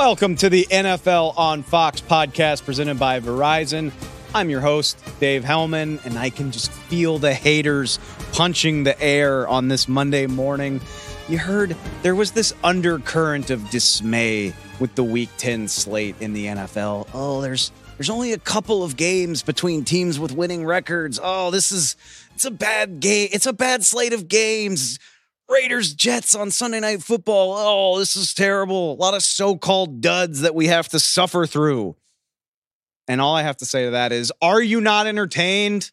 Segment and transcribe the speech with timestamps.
[0.00, 3.92] Welcome to the NFL on Fox podcast presented by Verizon.
[4.34, 7.98] I'm your host, Dave Helman, and I can just feel the haters
[8.32, 10.80] punching the air on this Monday morning.
[11.28, 16.46] You heard there was this undercurrent of dismay with the Week 10 slate in the
[16.46, 17.06] NFL.
[17.12, 21.20] Oh, there's there's only a couple of games between teams with winning records.
[21.22, 21.96] Oh, this is
[22.34, 23.28] it's a bad game.
[23.32, 24.98] It's a bad slate of games.
[25.50, 27.54] Raiders Jets on Sunday Night Football.
[27.56, 28.92] Oh, this is terrible.
[28.92, 31.96] A lot of so called duds that we have to suffer through.
[33.08, 35.90] And all I have to say to that is are you not entertained?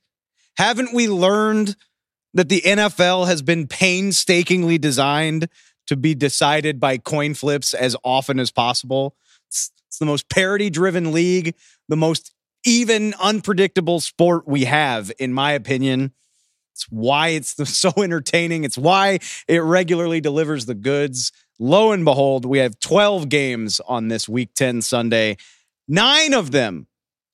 [0.57, 1.75] Haven't we learned
[2.33, 5.49] that the NFL has been painstakingly designed
[5.87, 9.15] to be decided by coin flips as often as possible?
[9.47, 11.55] It's, it's the most parity driven league,
[11.87, 16.11] the most even unpredictable sport we have, in my opinion.
[16.77, 18.63] It's why it's so entertaining.
[18.63, 21.31] It's why it regularly delivers the goods.
[21.59, 25.37] Lo and behold, we have 12 games on this week 10 Sunday.
[25.87, 26.87] Nine of them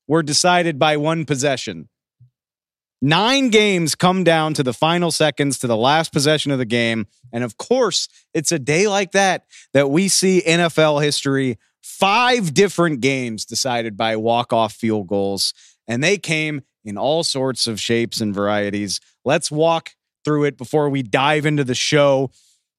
[0.08, 1.90] were decided by one possession.
[3.02, 7.06] Nine games come down to the final seconds, to the last possession of the game.
[7.34, 13.02] And of course, it's a day like that that we see NFL history five different
[13.02, 15.54] games decided by walk off field goals.
[15.86, 19.00] And they came in all sorts of shapes and varieties.
[19.26, 19.92] Let's walk
[20.24, 22.32] through it before we dive into the show.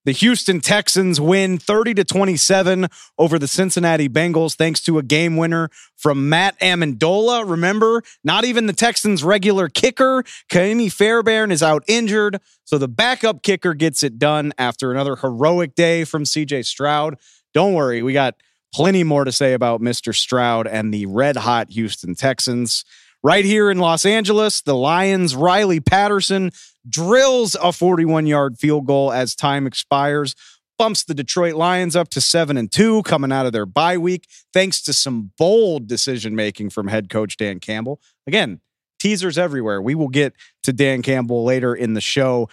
[0.06, 2.88] The Houston Texans win 30 to 27
[3.18, 7.48] over the Cincinnati Bengals thanks to a game winner from Matt Ammendola.
[7.48, 12.40] Remember, not even the Texans' regular kicker, Ka'imi Fairbairn, is out injured.
[12.64, 17.16] So the backup kicker gets it done after another heroic day from CJ Stroud.
[17.54, 18.34] Don't worry, we got
[18.74, 20.14] plenty more to say about Mr.
[20.14, 22.84] Stroud and the red hot Houston Texans.
[23.24, 26.50] Right here in Los Angeles, the Lions' Riley Patterson
[26.86, 30.34] drills a 41 yard field goal as time expires,
[30.76, 34.28] bumps the Detroit Lions up to 7 and 2 coming out of their bye week,
[34.52, 37.98] thanks to some bold decision making from head coach Dan Campbell.
[38.26, 38.60] Again,
[38.98, 39.80] teasers everywhere.
[39.80, 40.34] We will get
[40.64, 42.50] to Dan Campbell later in the show.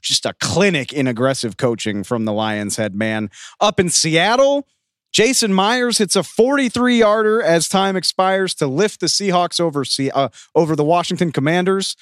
[0.00, 3.28] Just a clinic in aggressive coaching from the Lions head man.
[3.60, 4.66] Up in Seattle,
[5.12, 10.28] Jason Myers hits a 43 yarder as time expires to lift the Seahawks over, uh,
[10.54, 11.96] over the Washington Commanders.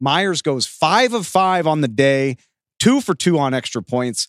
[0.00, 2.36] Myers goes five of five on the day,
[2.78, 4.28] two for two on extra points.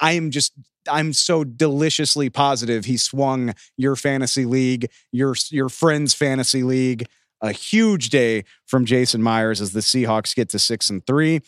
[0.00, 0.52] I am just,
[0.88, 7.06] I'm so deliciously positive he swung your fantasy league, your, your friend's fantasy league.
[7.42, 11.42] A huge day from Jason Myers as the Seahawks get to six and three.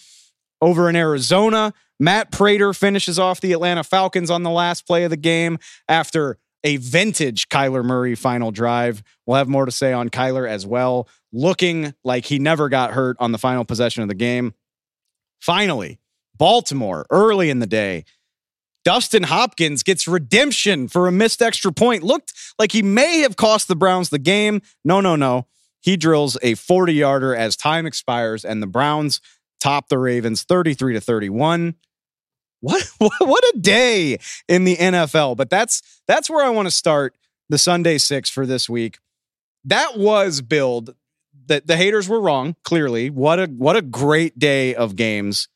[0.61, 5.11] Over in Arizona, Matt Prater finishes off the Atlanta Falcons on the last play of
[5.11, 9.03] the game after a vintage Kyler Murray final drive.
[9.27, 13.17] We'll have more to say on Kyler as well, looking like he never got hurt
[13.21, 14.55] on the final possession of the game.
[15.41, 15.99] Finally,
[16.37, 18.05] Baltimore early in the day.
[18.85, 22.03] Dustin Hopkins gets redemption for a missed extra point.
[22.03, 24.63] Looked like he may have cost the Browns the game.
[24.85, 25.47] No, no, no.
[25.81, 29.21] He drills a 40 yarder as time expires, and the Browns
[29.61, 31.75] top the Ravens 33 to 31.
[32.99, 34.19] What what a day
[34.49, 35.37] in the NFL.
[35.37, 37.17] But that's that's where I want to start
[37.49, 38.99] the Sunday 6 for this week.
[39.65, 40.95] That was billed
[41.47, 43.11] that the haters were wrong, clearly.
[43.11, 45.49] What a what a great day of games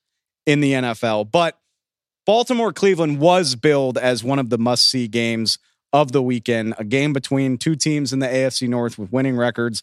[0.46, 1.30] in the NFL.
[1.30, 1.58] But
[2.24, 5.58] Baltimore Cleveland was billed as one of the must-see games
[5.92, 9.82] of the weekend, a game between two teams in the AFC North with winning records.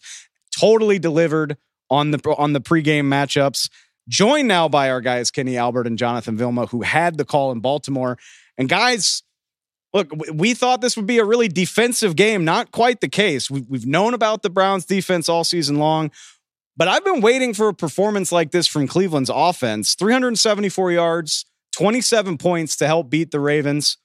[0.58, 1.56] Totally delivered
[1.90, 3.68] on the on the pregame matchups.
[4.10, 7.60] Joined now by our guys, Kenny Albert and Jonathan Vilma, who had the call in
[7.60, 8.18] Baltimore.
[8.58, 9.22] And guys,
[9.92, 12.44] Look, we thought this would be a really defensive game.
[12.44, 13.50] Not quite the case.
[13.50, 16.12] We've known about the Browns' defense all season long,
[16.76, 22.38] but I've been waiting for a performance like this from Cleveland's offense 374 yards, 27
[22.38, 23.96] points to help beat the Ravens.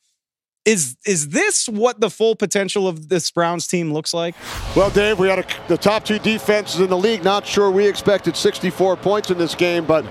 [0.65, 4.35] Is is this what the full potential of this Browns team looks like?
[4.75, 7.23] Well, Dave, we had a, the top two defenses in the league.
[7.23, 10.05] Not sure we expected 64 points in this game, but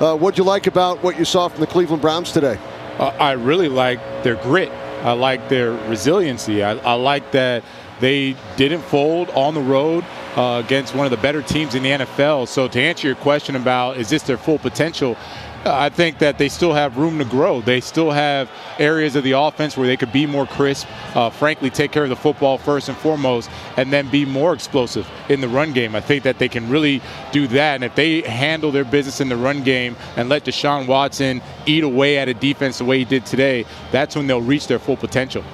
[0.00, 2.58] uh, what'd you like about what you saw from the Cleveland Browns today?
[2.98, 4.70] Uh, I really like their grit.
[5.02, 6.62] I like their resiliency.
[6.62, 7.62] I, I like that
[8.00, 10.04] they didn't fold on the road
[10.36, 12.48] uh, against one of the better teams in the NFL.
[12.48, 15.16] So to answer your question about is this their full potential,
[15.64, 17.60] I think that they still have room to grow.
[17.60, 21.68] They still have areas of the offense where they could be more crisp, uh, frankly,
[21.68, 25.48] take care of the football first and foremost, and then be more explosive in the
[25.48, 25.94] run game.
[25.94, 27.74] I think that they can really do that.
[27.74, 31.84] And if they handle their business in the run game and let Deshaun Watson eat
[31.84, 34.96] away at a defense the way he did today, that's when they'll reach their full
[34.96, 35.44] potential.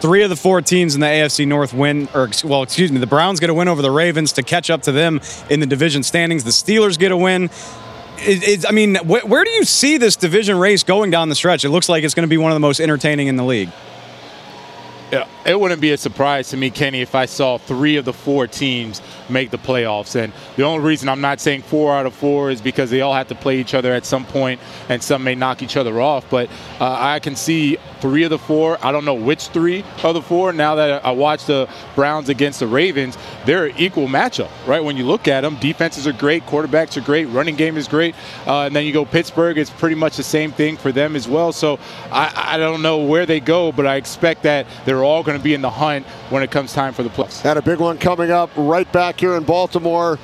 [0.00, 3.06] Three of the four teams in the AFC North win, or well, excuse me, the
[3.06, 6.02] Browns get a win over the Ravens to catch up to them in the division
[6.02, 6.44] standings.
[6.44, 7.48] The Steelers get a win
[8.18, 11.64] it, I mean, wh- where do you see this division race going down the stretch?
[11.64, 13.70] It looks like it's going to be one of the most entertaining in the league.
[15.12, 18.12] Yeah, it wouldn't be a surprise to me, Kenny, if I saw three of the
[18.12, 20.16] four teams make the playoffs.
[20.16, 23.14] And the only reason I'm not saying four out of four is because they all
[23.14, 26.28] have to play each other at some point, and some may knock each other off.
[26.28, 26.48] But
[26.80, 28.76] uh, I can see three of the four.
[28.84, 30.52] I don't know which three of the four.
[30.52, 34.82] Now that I watched the Browns against the Ravens, they're an equal matchup, right?
[34.82, 38.14] When you look at them, defenses are great, quarterbacks are great, running game is great.
[38.46, 41.28] Uh, and then you go Pittsburgh, it's pretty much the same thing for them as
[41.28, 41.52] well.
[41.52, 41.78] So
[42.10, 45.42] I, I don't know where they go, but I expect that they're all going to
[45.42, 47.44] be in the hunt when it comes time for the playoffs.
[47.44, 50.18] And a big one coming up right back here in Baltimore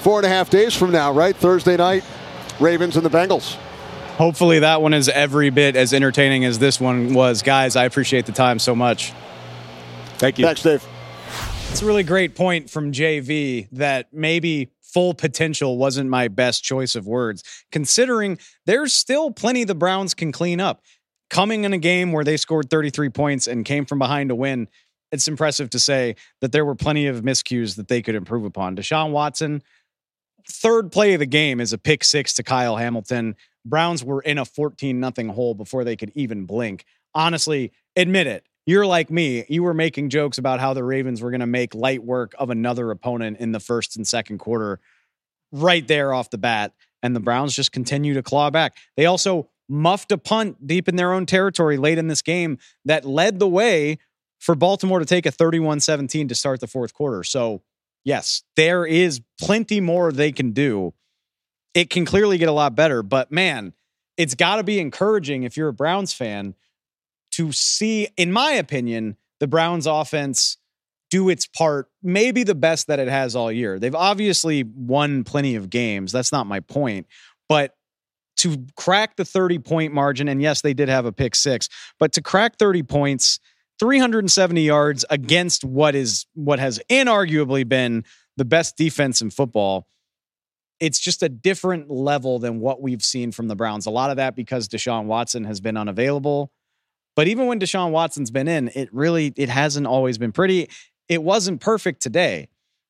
[0.00, 1.36] four and a half days from now, right?
[1.36, 2.04] Thursday night,
[2.60, 3.54] Ravens and the Bengals.
[4.16, 7.42] Hopefully, that one is every bit as entertaining as this one was.
[7.42, 9.12] Guys, I appreciate the time so much.
[10.16, 10.44] Thank you.
[10.44, 10.84] Thanks, Dave.
[11.70, 16.96] It's a really great point from JV that maybe full potential wasn't my best choice
[16.96, 20.82] of words, considering there's still plenty the Browns can clean up.
[21.30, 24.68] Coming in a game where they scored 33 points and came from behind to win,
[25.12, 28.76] it's impressive to say that there were plenty of miscues that they could improve upon.
[28.76, 29.62] Deshaun Watson,
[30.50, 33.36] third play of the game is a pick six to Kyle Hamilton.
[33.64, 36.84] Browns were in a 14 nothing hole before they could even blink.
[37.14, 38.44] Honestly, admit it.
[38.66, 39.44] You're like me.
[39.48, 42.50] You were making jokes about how the Ravens were going to make light work of
[42.50, 44.78] another opponent in the first and second quarter
[45.52, 46.74] right there off the bat.
[47.02, 48.76] And the Browns just continue to claw back.
[48.96, 53.04] They also muffed a punt deep in their own territory late in this game that
[53.04, 53.98] led the way
[54.38, 57.22] for Baltimore to take a 31 17 to start the fourth quarter.
[57.22, 57.62] So,
[58.04, 60.94] yes, there is plenty more they can do.
[61.74, 63.74] It can clearly get a lot better, but man,
[64.16, 66.54] it's got to be encouraging if you're a Browns fan
[67.32, 70.56] to see, in my opinion, the Browns offense
[71.10, 73.78] do its part, maybe the best that it has all year.
[73.78, 76.12] They've obviously won plenty of games.
[76.12, 77.06] That's not my point.
[77.48, 77.74] But
[78.38, 81.68] to crack the 30 point margin, and yes, they did have a pick six,
[81.98, 83.40] but to crack 30 points,
[83.78, 88.04] 370 yards against what is what has inarguably been
[88.36, 89.86] the best defense in football.
[90.80, 93.86] It's just a different level than what we've seen from the Browns.
[93.86, 96.52] A lot of that because Deshaun Watson has been unavailable.
[97.16, 100.70] But even when Deshaun Watson's been in, it really it hasn't always been pretty.
[101.08, 102.48] It wasn't perfect today,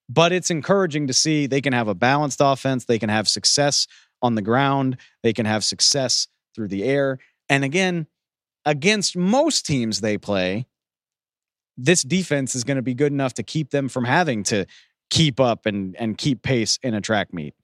[0.09, 3.87] but it's encouraging to see they can have a balanced offense, they can have success
[4.23, 7.19] on the ground, they can have success through the air.
[7.49, 8.07] And again,
[8.65, 10.67] against most teams they play,
[11.77, 14.67] this defense is going to be good enough to keep them from having to
[15.11, 17.55] keep up and and keep pace in a track meet.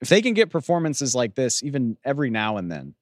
[0.00, 2.94] If they can get performances like this even every now and then,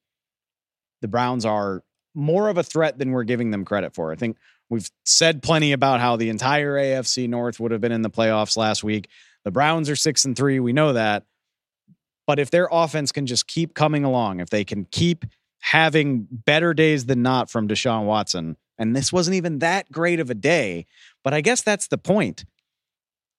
[1.01, 1.83] the Browns are
[2.15, 4.13] more of a threat than we're giving them credit for.
[4.13, 4.37] I think
[4.69, 8.57] we've said plenty about how the entire AFC North would have been in the playoffs
[8.57, 9.09] last week.
[9.45, 11.25] The Browns are 6 and 3, we know that.
[12.33, 15.27] But if their offense can just keep coming along, if they can keep
[15.61, 20.31] having better days than not from Deshaun Watson, and this wasn't even that great of
[20.31, 20.87] a day.
[21.23, 22.47] But I guess that's the point.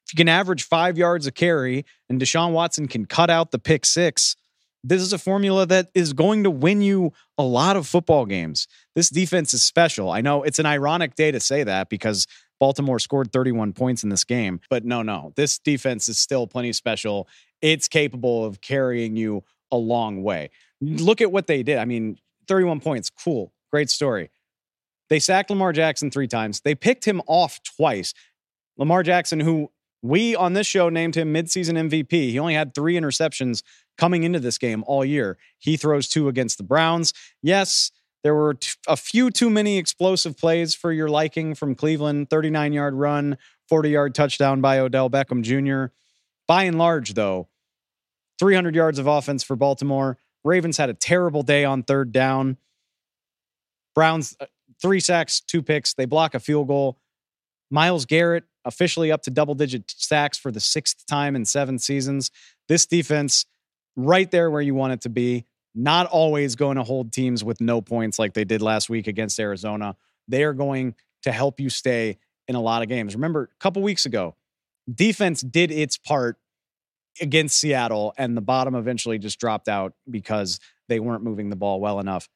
[0.06, 3.58] If you can average five yards a carry and Deshaun Watson can cut out the
[3.58, 4.36] pick six,
[4.84, 8.68] this is a formula that is going to win you a lot of football games.
[8.94, 10.12] This defense is special.
[10.12, 12.28] I know it's an ironic day to say that because
[12.60, 16.72] Baltimore scored 31 points in this game, but no, no, this defense is still plenty
[16.74, 17.28] special.
[17.64, 20.52] It's capable of carrying you a long way.
[20.82, 21.78] Look at what they did.
[21.80, 22.18] I mean,
[22.48, 24.30] 31 points, cool, great story.
[25.10, 26.60] They sacked Lamar Jackson three times.
[26.60, 28.14] They picked him off twice.
[28.78, 32.96] Lamar Jackson, who we on this show named him midseason MVP, he only had three
[32.96, 33.64] interceptions
[33.98, 35.38] coming into this game all year.
[35.58, 37.14] He throws two against the Browns.
[37.42, 37.92] Yes,
[38.24, 42.94] There were a few too many explosive plays for your liking from Cleveland 39 yard
[42.96, 43.38] run,
[43.70, 45.94] 40 yard touchdown by Odell Beckham Jr.
[46.48, 47.48] By and large, though,
[48.40, 50.18] 300 yards of offense for Baltimore.
[50.44, 52.58] Ravens had a terrible day on third down.
[53.96, 54.46] Browns, uh,
[54.82, 55.94] three sacks, two picks.
[55.94, 56.98] They block a field goal.
[57.70, 62.32] Myles Garrett officially up to double digit sacks for the sixth time in seven seasons.
[62.68, 63.46] This defense,
[63.96, 67.60] right there where you want it to be, not always going to hold teams with
[67.60, 69.96] no points like they did last week against Arizona.
[70.28, 73.16] They are going to help you stay in a lot of games.
[73.16, 74.36] Remember, a couple weeks ago,
[74.94, 76.38] defense did its part
[77.22, 81.80] against Seattle, and the bottom eventually just dropped out because they weren't moving the ball
[81.80, 82.28] well enough.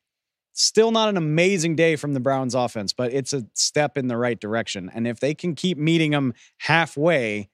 [0.54, 4.18] Still not an amazing day from the Browns offense, but it's a step in the
[4.18, 4.90] right direction.
[4.94, 7.50] And if they can keep meeting them halfway,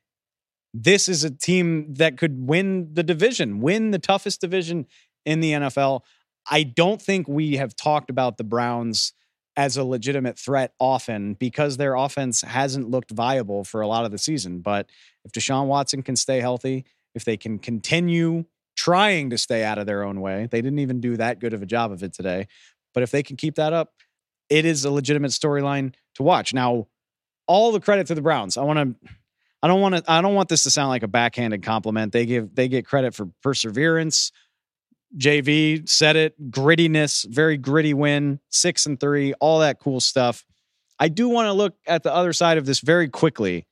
[0.73, 4.87] this is a team that could win the division, win the toughest division
[5.25, 6.01] in the NFL.
[6.49, 9.13] I don't think we have talked about the Browns
[9.55, 14.11] as a legitimate threat often because their offense hasn't looked viable for a lot of
[14.11, 14.59] the season.
[14.59, 14.89] But
[15.23, 19.85] if Deshaun Watson can stay healthy, if they can continue trying to stay out of
[19.85, 22.47] their own way, they didn't even do that good of a job of it today.
[22.93, 23.93] But if they can keep that up,
[24.49, 26.53] it is a legitimate storyline to watch.
[26.53, 26.87] Now,
[27.47, 28.57] all the credit to the Browns.
[28.57, 29.09] I want to
[29.61, 32.11] I don't want to I don't want this to sound like a backhanded compliment.
[32.11, 34.31] They give they get credit for perseverance.
[35.17, 40.43] JV said it, grittiness, very gritty win, 6 and 3, all that cool stuff.
[40.99, 43.67] I do want to look at the other side of this very quickly,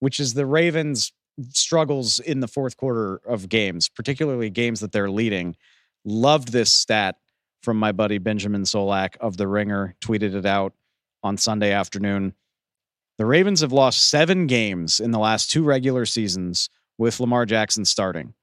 [0.00, 1.12] which is the Ravens
[1.50, 5.56] struggles in the fourth quarter of games, particularly games that they're leading.
[6.04, 7.16] Loved this stat
[7.62, 10.74] from my buddy Benjamin Solak of The Ringer, tweeted it out
[11.22, 12.34] on Sunday afternoon.
[13.16, 17.84] The Ravens have lost seven games in the last two regular seasons with Lamar Jackson
[17.84, 18.34] starting.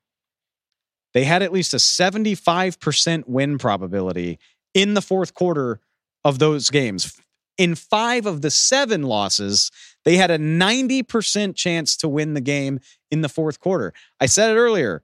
[1.13, 4.39] They had at least a 75% win probability
[4.73, 5.81] in the fourth quarter
[6.23, 7.19] of those games.
[7.57, 9.71] In five of the seven losses,
[10.03, 12.79] they had a 90% chance to win the game
[13.09, 13.93] in the fourth quarter.
[14.19, 15.03] I said it earlier.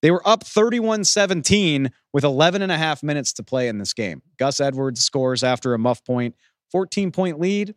[0.00, 3.92] They were up 31 17 with 11 and a half minutes to play in this
[3.92, 4.22] game.
[4.38, 6.34] Gus Edwards scores after a muff point,
[6.70, 7.74] 14 point lead,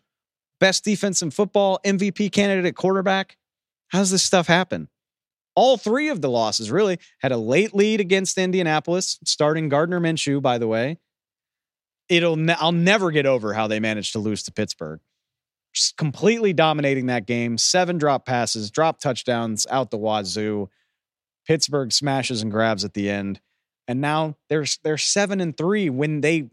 [0.59, 3.37] best defense in football, MVP candidate at quarterback.
[3.89, 4.89] How does this stuff happen?
[5.55, 10.41] All three of the losses really had a late lead against Indianapolis, starting Gardner Minshew,
[10.41, 10.97] by the way.
[12.09, 14.99] It'll ne- I'll never get over how they managed to lose to Pittsburgh.
[15.73, 17.57] Just completely dominating that game.
[17.57, 20.69] Seven drop passes, drop touchdowns out the wazoo.
[21.45, 23.39] Pittsburgh smashes and grabs at the end.
[23.87, 26.49] And now they're they're seven and three when they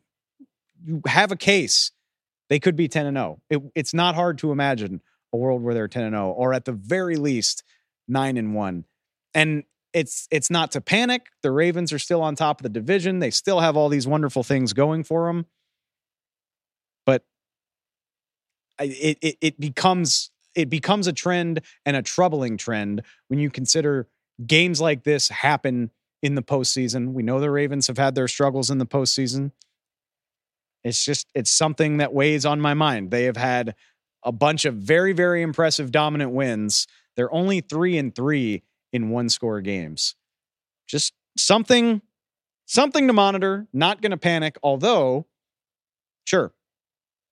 [0.85, 1.93] you have a case.
[2.49, 3.41] They could be 10 and 0.
[3.49, 5.01] It, it's not hard to imagine
[5.33, 7.63] a world where they're 10 and 0, or at the very least,
[8.07, 8.85] nine and one.
[9.33, 11.27] And it's it's not to panic.
[11.43, 13.19] The Ravens are still on top of the division.
[13.19, 15.47] They still have all these wonderful things going for them.
[17.05, 17.25] But
[18.79, 24.09] it, it, it becomes it becomes a trend and a troubling trend when you consider
[24.47, 25.91] games like this happen
[26.23, 27.13] in the postseason.
[27.13, 29.53] We know the Ravens have had their struggles in the postseason.
[30.85, 33.11] It's just it's something that weighs on my mind.
[33.11, 33.75] They have had
[34.25, 36.87] a bunch of very very impressive dominant wins.
[37.15, 40.15] They're only 3 and 3 in one score games.
[40.87, 42.03] Just something
[42.67, 45.27] something to monitor, not going to panic, although
[46.25, 46.53] sure,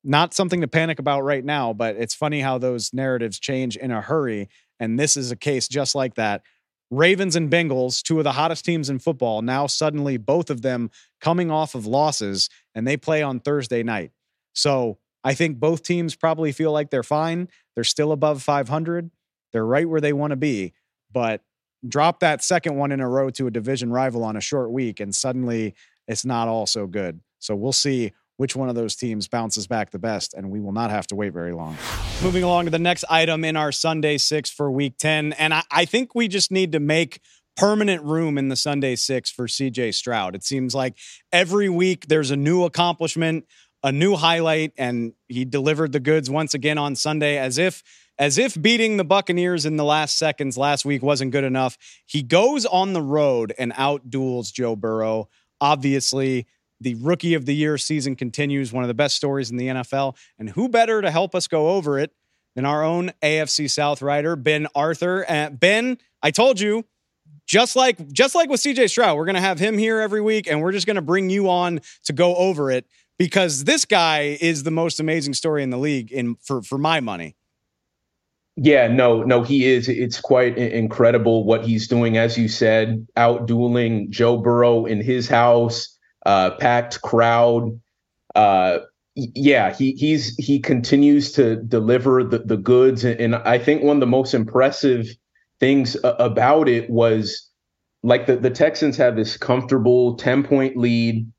[0.02, 3.90] not something to panic about right now, but it's funny how those narratives change in
[3.90, 4.49] a hurry
[4.79, 6.43] and this is a case just like that.
[6.90, 10.90] Ravens and Bengals, two of the hottest teams in football, now suddenly both of them
[11.21, 14.11] coming off of losses and they play on Thursday night.
[14.55, 17.49] So, I think both teams probably feel like they're fine.
[17.75, 19.11] They're still above 500.
[19.52, 20.73] They're right where they want to be,
[21.12, 21.43] but
[21.87, 25.00] drop that second one in a row to a division rival on a short week,
[25.00, 25.75] and suddenly
[26.06, 27.20] it's not all so good.
[27.38, 30.72] So we'll see which one of those teams bounces back the best, and we will
[30.72, 31.76] not have to wait very long.
[32.22, 35.34] Moving along to the next item in our Sunday six for week 10.
[35.34, 37.20] And I, I think we just need to make
[37.56, 40.34] permanent room in the Sunday six for CJ Stroud.
[40.34, 40.96] It seems like
[41.30, 43.44] every week there's a new accomplishment,
[43.82, 47.82] a new highlight, and he delivered the goods once again on Sunday as if
[48.21, 52.23] as if beating the Buccaneers in the last seconds last week wasn't good enough, he
[52.23, 55.31] goes on the road and outduels Joe Burrow.
[55.59, 56.47] Obviously,
[56.83, 60.17] the rookie of the year season continues, one of the best stories in the NFL.
[60.39, 62.12] And who better to help us go over it
[62.55, 65.25] than our own AFC South writer, Ben Arthur?
[65.27, 66.85] Uh, ben, I told you,
[67.47, 70.47] just like just like with CJ Stroud, we're going to have him here every week,
[70.47, 72.87] and we're just going to bring you on to go over it
[73.19, 77.00] because this guy is the most amazing story in the league in for for my
[77.00, 77.35] money.
[78.62, 79.88] Yeah, no, no, he is.
[79.88, 85.29] It's quite incredible what he's doing, as you said, out dueling Joe Burrow in his
[85.29, 87.81] house, uh, packed crowd.
[88.35, 88.81] uh,
[89.17, 94.00] yeah, he he's he continues to deliver the, the goods, and I think one of
[94.00, 95.07] the most impressive
[95.61, 97.49] things about it was
[98.02, 101.31] like the, the Texans have this comfortable 10 point lead,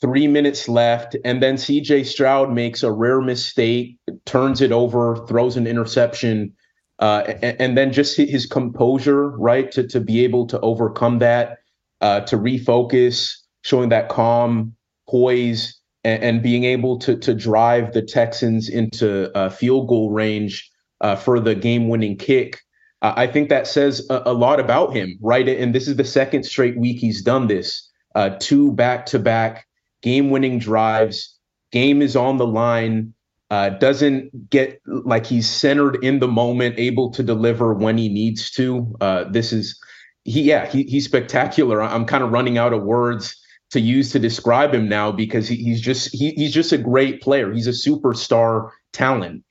[0.00, 5.56] three minutes left, and then CJ Stroud makes a rare mistake, turns it over, throws
[5.56, 6.54] an interception,
[6.98, 11.58] uh, and, and, then just his composure, right, to, to be able to overcome that,
[12.00, 14.74] uh, to refocus, showing that calm
[15.08, 20.70] poise, and, and, being able to, to drive the Texans into uh, field goal range
[21.00, 22.60] uh, for the game winning kick.
[23.00, 25.48] I think that says a, a, lot about him, right?
[25.48, 27.88] And this is the second straight week he's done this.
[28.16, 29.68] Uh, two back to back
[30.02, 31.36] game winning drives.
[31.70, 33.14] Game is on the line.
[33.50, 38.50] Uh, doesn't get like he's centered in the moment, able to deliver when he needs
[38.50, 38.94] to.
[39.00, 39.80] Uh, this is
[40.24, 41.82] he, yeah, he, he's spectacular.
[41.82, 43.34] I'm kind of running out of words
[43.70, 47.22] to use to describe him now because he, he's just he, he's just a great
[47.22, 47.52] player.
[47.52, 49.44] He's a superstar talent.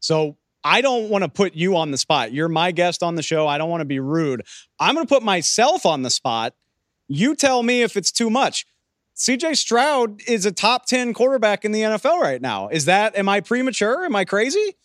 [0.00, 2.32] So I don't want to put you on the spot.
[2.32, 3.46] You're my guest on the show.
[3.46, 4.42] I don't want to be rude.
[4.78, 6.54] I'm going to put myself on the spot.
[7.08, 8.66] You tell me if it's too much.
[9.18, 12.68] CJ Stroud is a top 10 quarterback in the NFL right now.
[12.68, 14.04] Is that, am I premature?
[14.04, 14.76] Am I crazy?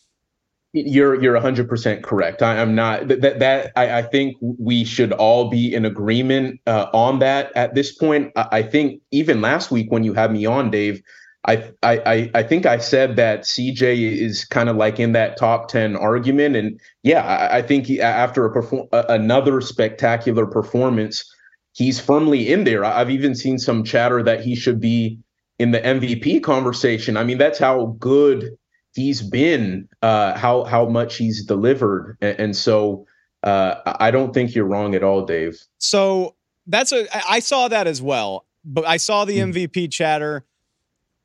[0.75, 2.41] You're you're 100 percent correct.
[2.41, 6.87] I, am not that that I, I, think we should all be in agreement uh,
[6.91, 8.31] on that at this point.
[8.35, 10.99] I, I think even last week when you had me on, Dave,
[11.45, 15.67] I, I I think I said that CJ is kind of like in that top
[15.67, 21.31] ten argument, and yeah, I, I think he, after a perform another spectacular performance,
[21.73, 22.85] he's firmly in there.
[22.85, 25.19] I've even seen some chatter that he should be
[25.59, 27.17] in the MVP conversation.
[27.17, 28.57] I mean, that's how good
[28.95, 33.05] he's been, uh, how how much he's delivered, and, and so
[33.43, 35.61] uh, I don't think you're wrong at all, Dave.
[35.79, 36.35] So
[36.67, 39.91] that's a I saw that as well, but I saw the MVP mm.
[39.91, 40.45] chatter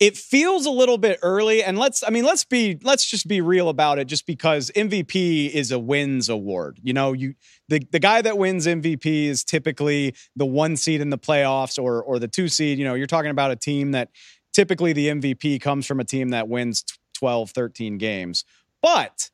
[0.00, 3.40] it feels a little bit early and let's i mean let's be let's just be
[3.40, 7.12] real about it just because mvp is a wins award you know?
[7.12, 7.34] You
[7.68, 12.02] the, the guy that wins mvp is typically the one seed in the playoffs or
[12.02, 12.94] or the two seed you know?
[12.94, 14.10] You're talking about a team that
[14.52, 16.84] typically the mvp comes from a team that wins
[17.14, 18.44] 12 13 games.
[18.80, 19.30] But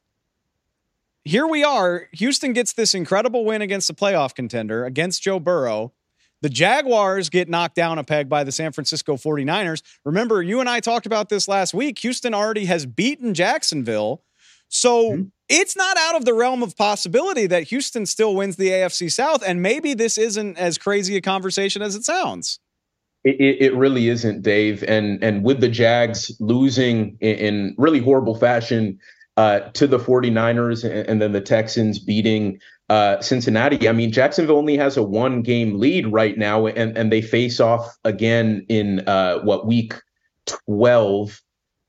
[1.24, 5.90] here we are houston gets this incredible win against the playoff contender against joe burrow
[6.44, 9.80] the Jaguars get knocked down a peg by the San Francisco 49ers.
[10.04, 11.98] Remember, you and I talked about this last week.
[12.00, 14.22] Houston already has beaten Jacksonville.
[14.68, 15.22] So mm-hmm.
[15.48, 19.42] it's not out of the realm of possibility that Houston still wins the AFC South.
[19.42, 22.60] And maybe this isn't as crazy a conversation as it sounds.
[23.24, 24.84] It, it, really isn't, Dave.
[24.86, 28.98] And and with the Jags losing in, in really horrible fashion
[29.38, 33.88] uh, to the 49ers and, and, then the Texans beating uh, Cincinnati.
[33.88, 37.60] I mean, Jacksonville only has a one game lead right now, and, and they face
[37.60, 39.94] off again in uh, what week
[40.66, 41.40] 12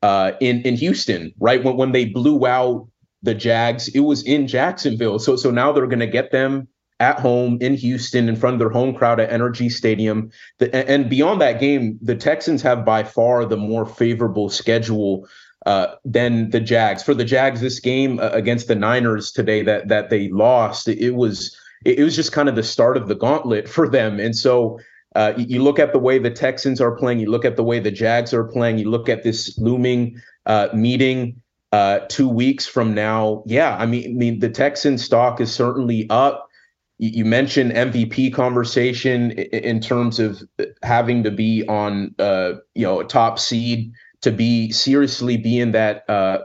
[0.02, 1.64] uh, in, in Houston, right?
[1.64, 2.88] When, when they blew out
[3.24, 5.20] the Jags, it was in Jacksonville.
[5.20, 6.68] So, so now they're going to get them
[7.00, 10.32] at home in Houston in front of their home crowd at NRG Stadium.
[10.60, 15.28] The, and beyond that game, the Texans have by far the more favorable schedule
[15.66, 17.04] uh, than the Jags.
[17.04, 21.00] For the Jags, this game uh, against the Niners today that that they lost, it,
[21.00, 24.20] it was it, it, was just kind of the start of the gauntlet for them.
[24.20, 24.80] And so
[25.16, 27.64] uh, you, you, look at the way the Texans are playing, you look at the
[27.64, 32.66] way the Jags are playing, you look at this looming uh, meeting uh, two weeks
[32.66, 33.44] from now.
[33.46, 36.50] Yeah, I mean, I mean the Texan stock is certainly up.
[36.98, 40.42] You, mentioned MVP conversation in terms of
[40.82, 43.92] having to be on, you know, a top seed
[44.26, 46.40] to be seriously be in that uh,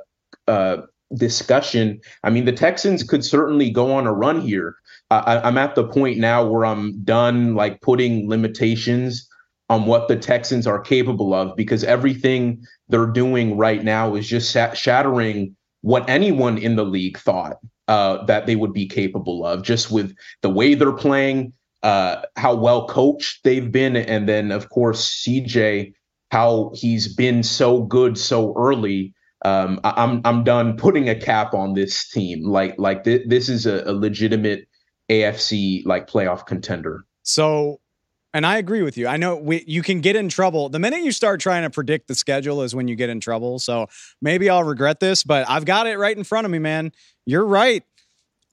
[0.46, 0.82] uh,
[1.16, 1.98] discussion.
[2.22, 4.76] I mean, the Texans could certainly go on a run here.
[5.10, 9.26] I, I'm at the point now where I'm done like putting limitations
[9.70, 14.52] on what the Texans are capable of because everything they're doing right now is just
[14.76, 17.56] shattering what anyone in the league thought
[17.88, 22.54] uh, that they would be capable of, just with the way they're playing, uh, how
[22.54, 25.94] well coached they've been, and then of course CJ
[26.30, 29.14] how he's been so good so early.
[29.44, 32.44] Um, I, am I'm done putting a cap on this team.
[32.44, 34.68] Like like th- this is a, a legitimate
[35.08, 37.04] AFC like playoff contender.
[37.22, 37.80] So
[38.32, 39.08] and I agree with you.
[39.08, 40.68] I know we, you can get in trouble.
[40.68, 43.58] The minute you start trying to predict the schedule is when you get in trouble.
[43.58, 43.88] So
[44.22, 46.92] maybe I'll regret this, but I've got it right in front of me, man.
[47.26, 47.82] You're right.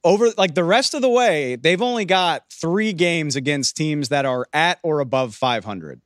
[0.03, 4.25] Over like the rest of the way, they've only got three games against teams that
[4.25, 6.01] are at or above 500.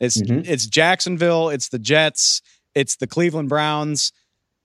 [0.00, 0.42] It's mm-hmm.
[0.44, 2.42] it's Jacksonville, it's the Jets,
[2.74, 4.12] it's the Cleveland Browns,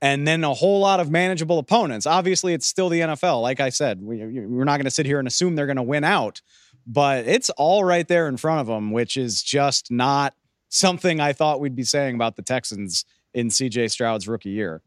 [0.02, 2.06] and then a whole lot of manageable opponents.
[2.06, 3.42] Obviously, it's still the NFL.
[3.42, 5.84] Like I said, we, we're not going to sit here and assume they're going to
[5.84, 6.42] win out,
[6.86, 10.34] but it's all right there in front of them, which is just not
[10.70, 14.82] something I thought we'd be saying about the Texans in CJ Stroud's rookie year.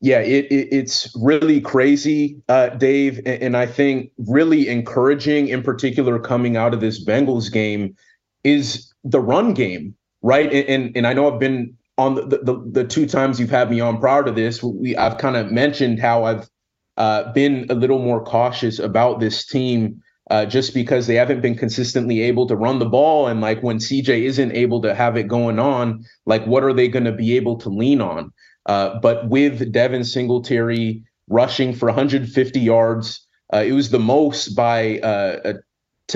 [0.00, 5.62] Yeah, it, it, it's really crazy, uh, Dave, and, and, I think really encouraging, in
[5.62, 7.94] particular, coming out of this Bengals game,
[8.42, 10.52] is the run game, right?
[10.52, 13.70] And and, and I know I've been on the, the, the two times you've had
[13.70, 16.48] me on prior to this, we I've kind of mentioned how I've
[16.96, 20.02] uh, been a little more cautious about this team.
[20.30, 23.26] Uh, just because they haven't been consistently able to run the ball.
[23.26, 26.88] And like when CJ isn't able to have it going on, like what are they
[26.88, 28.32] going to be able to lean on?
[28.64, 34.98] Uh, but with Devin Singletary rushing for 150 yards, uh, it was the most by
[35.00, 35.54] uh, a,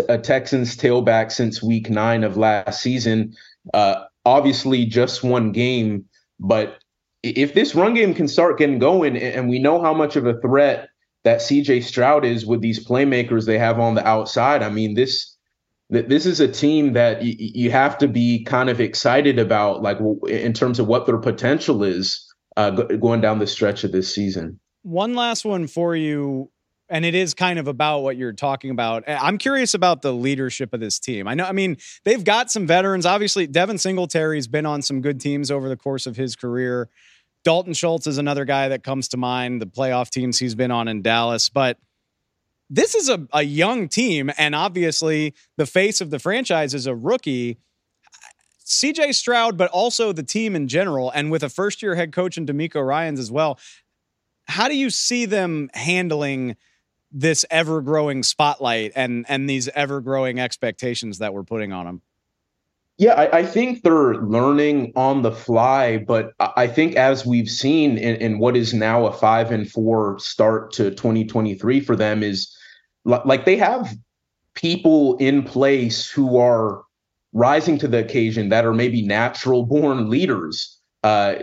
[0.08, 3.34] a Texans tailback since week nine of last season.
[3.74, 6.04] Uh, obviously, just one game,
[6.38, 6.78] but
[7.22, 10.40] if this run game can start getting going, and we know how much of a
[10.40, 10.88] threat
[11.24, 15.36] that CJ Stroud is with these playmakers they have on the outside, I mean this
[15.88, 20.52] this is a team that you have to be kind of excited about, like in
[20.52, 24.58] terms of what their potential is uh, going down the stretch of this season.
[24.82, 26.50] One last one for you,
[26.88, 29.04] and it is kind of about what you're talking about.
[29.06, 31.26] I'm curious about the leadership of this team.
[31.26, 33.06] I know, I mean, they've got some veterans.
[33.06, 36.88] Obviously, Devin Singletary's been on some good teams over the course of his career.
[37.44, 40.88] Dalton Schultz is another guy that comes to mind, the playoff teams he's been on
[40.88, 41.48] in Dallas.
[41.48, 41.78] But
[42.68, 46.94] this is a, a young team, and obviously the face of the franchise is a
[46.94, 47.58] rookie.
[48.64, 52.36] CJ Stroud, but also the team in general, and with a first year head coach
[52.36, 53.60] in DeMeco Ryans as well.
[54.48, 56.56] How do you see them handling
[57.12, 62.02] this ever growing spotlight and and these ever growing expectations that we're putting on them?
[62.98, 67.98] Yeah, I, I, think they're learning on the fly, but I think as we've seen
[67.98, 72.56] in, in what is now a five and four start to 2023 for them is
[73.04, 73.94] like they have
[74.54, 76.84] people in place who are
[77.34, 80.78] rising to the occasion that are maybe natural born leaders.
[81.04, 81.36] Uh,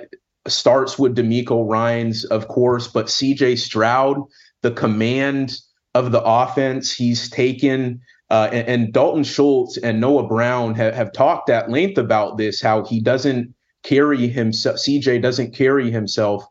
[0.48, 4.18] starts with DeMeco Ryans, of course, but CJ Stroud,
[4.64, 5.56] the command
[5.94, 8.02] of the offense he's taken.
[8.32, 12.60] Uh, and, and, Dalton Schultz and Noah Brown have, have talked at length about this,
[12.60, 16.44] how he doesn't carry himself, CJ doesn't carry himself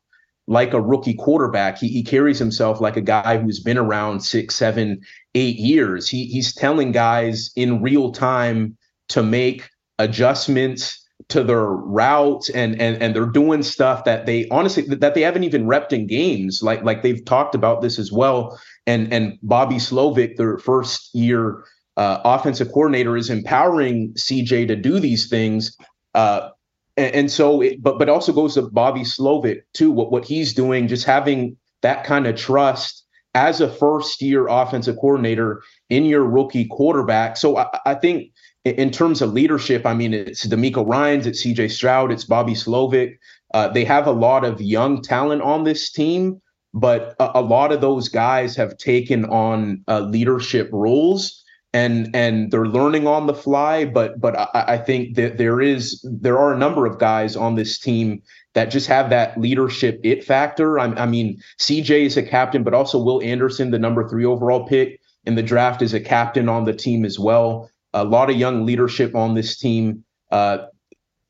[0.47, 1.79] like a rookie quarterback.
[1.79, 5.01] He, he carries himself like a guy who's been around six, seven,
[5.35, 6.09] eight years.
[6.09, 8.77] He, he's telling guys in real time
[9.09, 11.02] to make adjustments
[11.33, 15.45] to their routes and and and they're doing stuff that they honestly that they haven't
[15.45, 16.63] even repped in games.
[16.63, 18.61] Like like they've talked about this as well.
[18.87, 21.65] And and Bobby Slowik their first year
[21.97, 25.77] uh, offensive coordinator is empowering CJ to do these things.
[26.15, 26.51] Uh,
[26.97, 30.53] and, and, so it, but but also goes to Bobby Slowik too what what he's
[30.53, 36.25] doing just having that kind of trust as a first year offensive coordinator in your
[36.25, 37.37] rookie quarterback.
[37.39, 38.32] So I, I think
[38.65, 43.19] in terms of leadership, I mean, it's DeMeco Ryans, it's CJ Stroud, it's Bobby Slowik.
[43.53, 46.41] Uh, they have a lot of young talent on this team,
[46.73, 51.43] but a, a lot of those guys have taken on uh, leadership roles
[51.75, 53.85] and and they're learning on the fly.
[53.85, 57.57] But but I, I think that there is there are a number of guys on
[57.57, 58.23] this team
[58.55, 60.79] that just have that leadership it factor.
[60.79, 64.67] I, I mean, CJ is a captain, but also Will Anderson, the number three overall
[64.67, 68.37] pick in the draft, is a captain on the team as well a lot of
[68.37, 70.05] young leadership on this team.
[70.31, 70.67] Uh,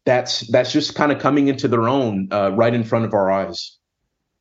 [0.04, 3.30] that's that's just kind of coming into their own uh, right in front of our
[3.30, 3.78] eyes.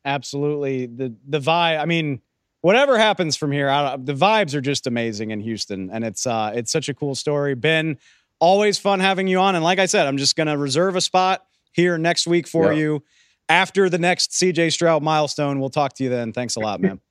[0.05, 1.79] Absolutely, the the vibe.
[1.79, 2.21] I mean,
[2.61, 6.51] whatever happens from here out, the vibes are just amazing in Houston, and it's uh,
[6.55, 7.53] it's such a cool story.
[7.53, 7.97] Ben,
[8.39, 11.45] always fun having you on, and like I said, I'm just gonna reserve a spot
[11.71, 12.79] here next week for yeah.
[12.79, 13.03] you.
[13.49, 16.33] After the next CJ Stroud milestone, we'll talk to you then.
[16.33, 17.01] Thanks a lot, man.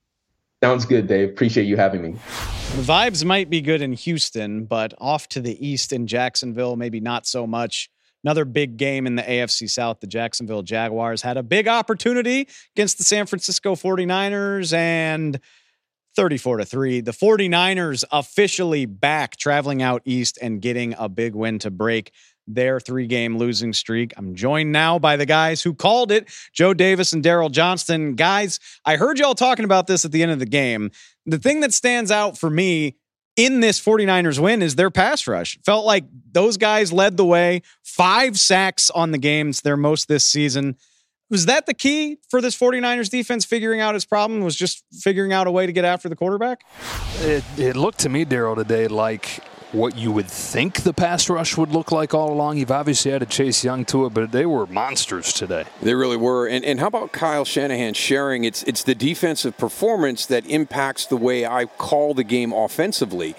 [0.63, 1.31] Sounds good, Dave.
[1.31, 2.11] Appreciate you having me.
[2.13, 7.01] The vibes might be good in Houston, but off to the east in Jacksonville, maybe
[7.01, 7.89] not so much.
[8.23, 10.01] Another big game in the AFC South.
[10.01, 12.47] The Jacksonville Jaguars had a big opportunity
[12.77, 15.41] against the San Francisco 49ers and
[16.17, 17.01] 34 to 3.
[17.01, 22.13] The 49ers officially back traveling out east and getting a big win to break
[22.55, 24.13] their three game losing streak.
[24.17, 28.15] I'm joined now by the guys who called it Joe Davis and Daryl Johnston.
[28.15, 30.91] Guys, I heard y'all talking about this at the end of the game.
[31.27, 32.97] The thing that stands out for me
[33.37, 35.59] in this 49ers win is their pass rush.
[35.65, 40.25] Felt like those guys led the way, five sacks on the games, their most this
[40.25, 40.77] season.
[41.31, 44.41] Was that the key for this 49ers defense figuring out its problem?
[44.41, 46.65] Was just figuring out a way to get after the quarterback?
[47.21, 49.41] It, it looked to me, Daryl, today like
[49.73, 52.59] what you would think the pass rush would look like all along.
[52.59, 55.65] You've obviously had to Chase Young to it, but they were monsters today.
[55.83, 56.47] They really were.
[56.47, 61.17] And, and how about Kyle Shanahan sharing it's it's the defensive performance that impacts the
[61.17, 63.35] way I call the game offensively.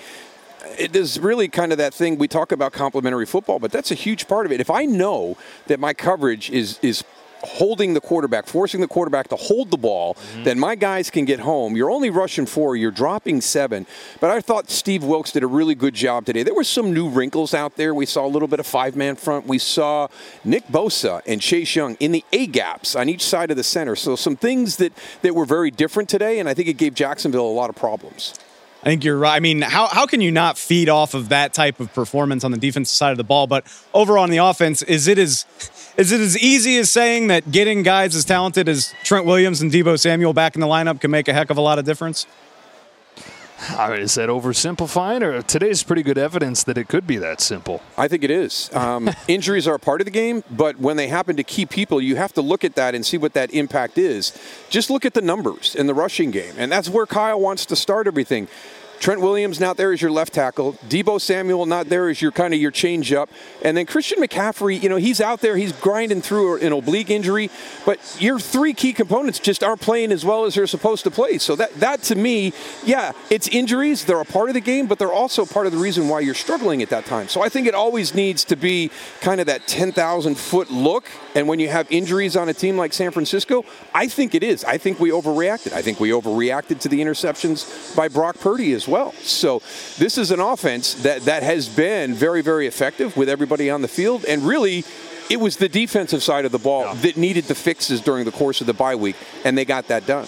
[0.77, 3.95] it is really kind of that thing we talk about complementary football, but that's a
[3.95, 4.61] huge part of it.
[4.61, 7.03] If I know that my coverage is is
[7.43, 10.43] holding the quarterback, forcing the quarterback to hold the ball, mm-hmm.
[10.43, 11.75] then my guys can get home.
[11.75, 13.85] You're only rushing four, you're dropping seven.
[14.19, 16.43] But I thought Steve Wilks did a really good job today.
[16.43, 17.93] There were some new wrinkles out there.
[17.93, 19.47] We saw a little bit of five man front.
[19.47, 20.07] We saw
[20.43, 23.95] Nick Bosa and Chase Young in the A gaps on each side of the center.
[23.95, 27.47] So some things that, that were very different today, and I think it gave Jacksonville
[27.47, 28.33] a lot of problems.
[28.83, 29.35] I think you're right.
[29.35, 32.51] I mean, how, how can you not feed off of that type of performance on
[32.51, 33.45] the defensive side of the ball?
[33.45, 35.45] But over on the offense, is it as
[35.97, 39.71] is it as easy as saying that getting guys as talented as Trent Williams and
[39.71, 42.25] Deebo Samuel back in the lineup can make a heck of a lot of difference?
[43.69, 47.39] I mean, is that oversimplifying, or today's pretty good evidence that it could be that
[47.39, 47.81] simple?
[47.95, 48.73] I think it is.
[48.73, 52.01] Um, injuries are a part of the game, but when they happen to key people,
[52.01, 54.37] you have to look at that and see what that impact is.
[54.69, 57.75] Just look at the numbers in the rushing game, and that's where Kyle wants to
[57.75, 58.47] start everything.
[59.01, 60.73] Trent Williams not there as your left tackle.
[60.87, 63.31] Deebo Samuel not there as your kind of your change up.
[63.63, 67.49] And then Christian McCaffrey, you know, he's out there, he's grinding through an oblique injury,
[67.83, 71.39] but your three key components just aren't playing as well as they're supposed to play.
[71.39, 72.53] So that that to me,
[72.85, 75.79] yeah, it's injuries, they're a part of the game, but they're also part of the
[75.79, 77.27] reason why you're struggling at that time.
[77.27, 81.09] So I think it always needs to be kind of that 10,000 foot look.
[81.33, 84.63] And when you have injuries on a team like San Francisco, I think it is.
[84.63, 85.73] I think we overreacted.
[85.73, 89.13] I think we overreacted to the interceptions by Brock Purdy as well well.
[89.23, 89.63] So
[89.97, 93.87] this is an offense that, that has been very, very effective with everybody on the
[93.87, 94.25] field.
[94.25, 94.83] And really,
[95.31, 96.93] it was the defensive side of the ball yeah.
[96.95, 100.05] that needed the fixes during the course of the bye week, and they got that
[100.05, 100.27] done.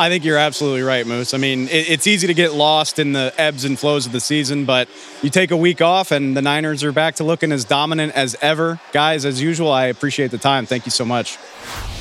[0.00, 1.34] I think you're absolutely right, Moose.
[1.34, 4.20] I mean, it, it's easy to get lost in the ebbs and flows of the
[4.20, 4.88] season, but
[5.22, 8.36] you take a week off and the Niners are back to looking as dominant as
[8.40, 8.80] ever.
[8.92, 10.66] Guys, as usual, I appreciate the time.
[10.66, 11.36] Thank you so much.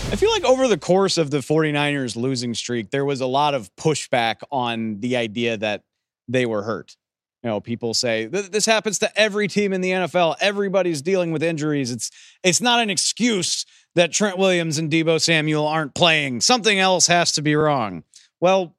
[0.10, 3.54] I feel like over the course of the 49ers losing streak, there was a lot
[3.54, 5.84] of pushback on the idea that
[6.28, 6.96] they were hurt.
[7.44, 10.36] You know, people say this happens to every team in the NFL.
[10.42, 11.92] Everybody's dealing with injuries.
[11.92, 12.10] It's
[12.44, 16.42] it's not an excuse that Trent Williams and Deebo Samuel aren't playing.
[16.42, 18.04] Something else has to be wrong.
[18.40, 18.76] Well,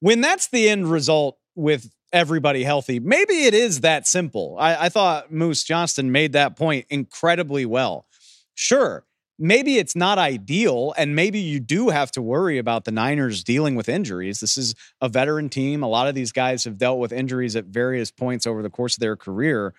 [0.00, 4.56] when that's the end result with everybody healthy, maybe it is that simple.
[4.58, 8.06] I, I thought Moose Johnston made that point incredibly well.
[8.54, 9.04] Sure,
[9.38, 13.74] maybe it's not ideal and maybe you do have to worry about the Niners dealing
[13.74, 14.40] with injuries.
[14.40, 15.82] This is a veteran team.
[15.82, 18.96] A lot of these guys have dealt with injuries at various points over the course
[18.96, 19.74] of their career.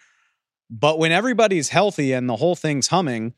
[0.70, 3.34] But when everybody's healthy and the whole thing's humming,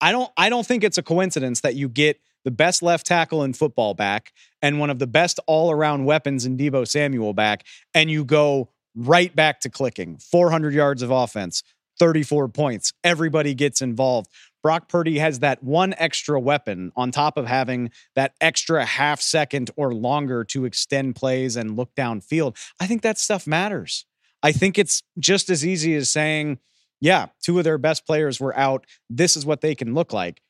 [0.00, 3.42] I don't I don't think it's a coincidence that you get the best left tackle
[3.42, 8.10] in football back and one of the best all-around weapons in Deebo Samuel back and
[8.10, 10.18] you go right back to clicking.
[10.18, 11.62] 400 yards of offense,
[11.98, 12.92] 34 points.
[13.02, 14.30] Everybody gets involved.
[14.68, 19.70] Brock Purdy has that one extra weapon on top of having that extra half second
[19.76, 22.54] or longer to extend plays and look downfield.
[22.78, 24.04] I think that stuff matters.
[24.42, 26.58] I think it's just as easy as saying,
[27.00, 28.84] yeah, two of their best players were out.
[29.08, 30.42] This is what they can look like.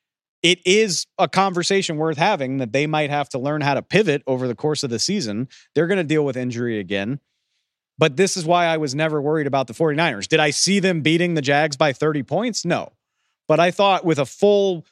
[0.43, 4.25] It is a conversation worth having that they might have to learn how to pivot
[4.27, 5.47] over the course of the season.
[5.77, 7.21] They're going to deal with injury again.
[7.99, 10.27] But this is why I was never worried about the 49ers.
[10.27, 12.65] Did I see them beating the Jags by 30 points?
[12.65, 12.95] No.
[13.49, 14.85] But I thought with a full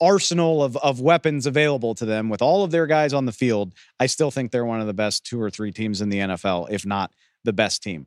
[0.00, 3.72] arsenal of, of weapons available to them, with all of their guys on the field,
[3.98, 6.68] I still think they're one of the best two or three teams in the NFL,
[6.70, 7.12] if not
[7.44, 8.06] the best team.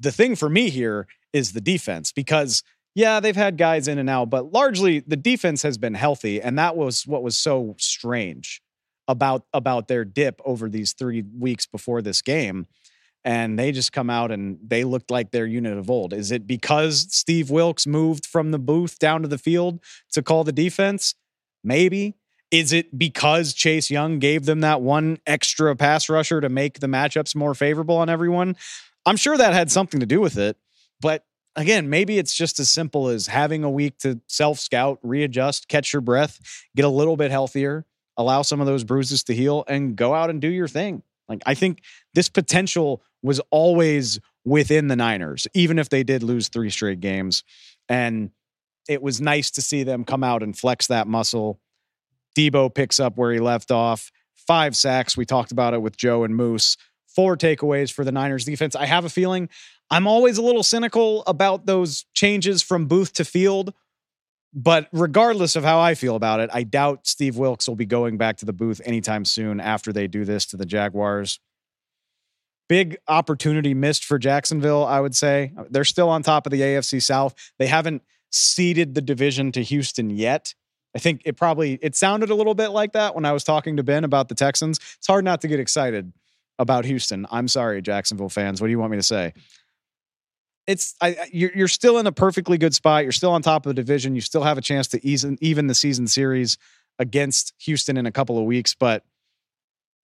[0.00, 2.62] The thing for me here is the defense because
[2.94, 6.58] yeah, they've had guys in and out, but largely the defense has been healthy, and
[6.58, 8.62] that was what was so strange
[9.06, 12.66] about about their dip over these three weeks before this game
[13.26, 16.12] and they just come out and they looked like their unit of old.
[16.12, 19.80] Is it because Steve Wilks moved from the booth down to the field
[20.12, 21.16] to call the defense?
[21.64, 22.14] Maybe.
[22.52, 26.86] Is it because Chase Young gave them that one extra pass rusher to make the
[26.86, 28.54] matchups more favorable on everyone?
[29.04, 30.56] I'm sure that had something to do with it.
[31.00, 31.24] But
[31.56, 35.92] again, maybe it's just as simple as having a week to self scout, readjust, catch
[35.92, 36.38] your breath,
[36.76, 37.86] get a little bit healthier,
[38.16, 41.02] allow some of those bruises to heal, and go out and do your thing.
[41.28, 41.82] Like, I think
[42.14, 47.42] this potential was always within the Niners, even if they did lose three straight games.
[47.88, 48.30] And
[48.88, 51.60] it was nice to see them come out and flex that muscle.
[52.36, 54.12] Deebo picks up where he left off.
[54.34, 55.16] Five sacks.
[55.16, 56.76] We talked about it with Joe and Moose.
[57.08, 58.76] Four takeaways for the Niners defense.
[58.76, 59.48] I have a feeling
[59.90, 63.72] I'm always a little cynical about those changes from booth to field.
[64.54, 68.16] But regardless of how I feel about it, I doubt Steve Wilks will be going
[68.16, 71.40] back to the booth anytime soon after they do this to the Jaguars
[72.68, 75.52] big opportunity missed for Jacksonville, I would say.
[75.70, 77.34] They're still on top of the AFC South.
[77.58, 80.54] They haven't ceded the division to Houston yet.
[80.94, 83.76] I think it probably it sounded a little bit like that when I was talking
[83.76, 84.78] to Ben about the Texans.
[84.96, 86.12] It's hard not to get excited.
[86.58, 87.26] about Houston.
[87.30, 88.60] I'm sorry, Jacksonville fans.
[88.60, 89.34] What do you want me to say?
[90.66, 93.04] It's I, you're, you're still in a perfectly good spot.
[93.04, 94.14] You're still on top of the division.
[94.14, 96.58] You still have a chance to even even the season series
[96.98, 98.74] against Houston in a couple of weeks.
[98.74, 99.04] But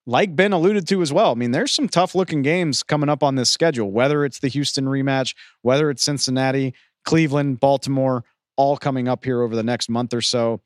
[0.06, 3.22] like Ben alluded to as well, I mean, there's some tough looking games coming up
[3.22, 3.90] on this schedule.
[3.90, 8.24] Whether it's the Houston rematch, whether it's Cincinnati, Cleveland, Baltimore,
[8.56, 10.60] all coming up here over the next month or so.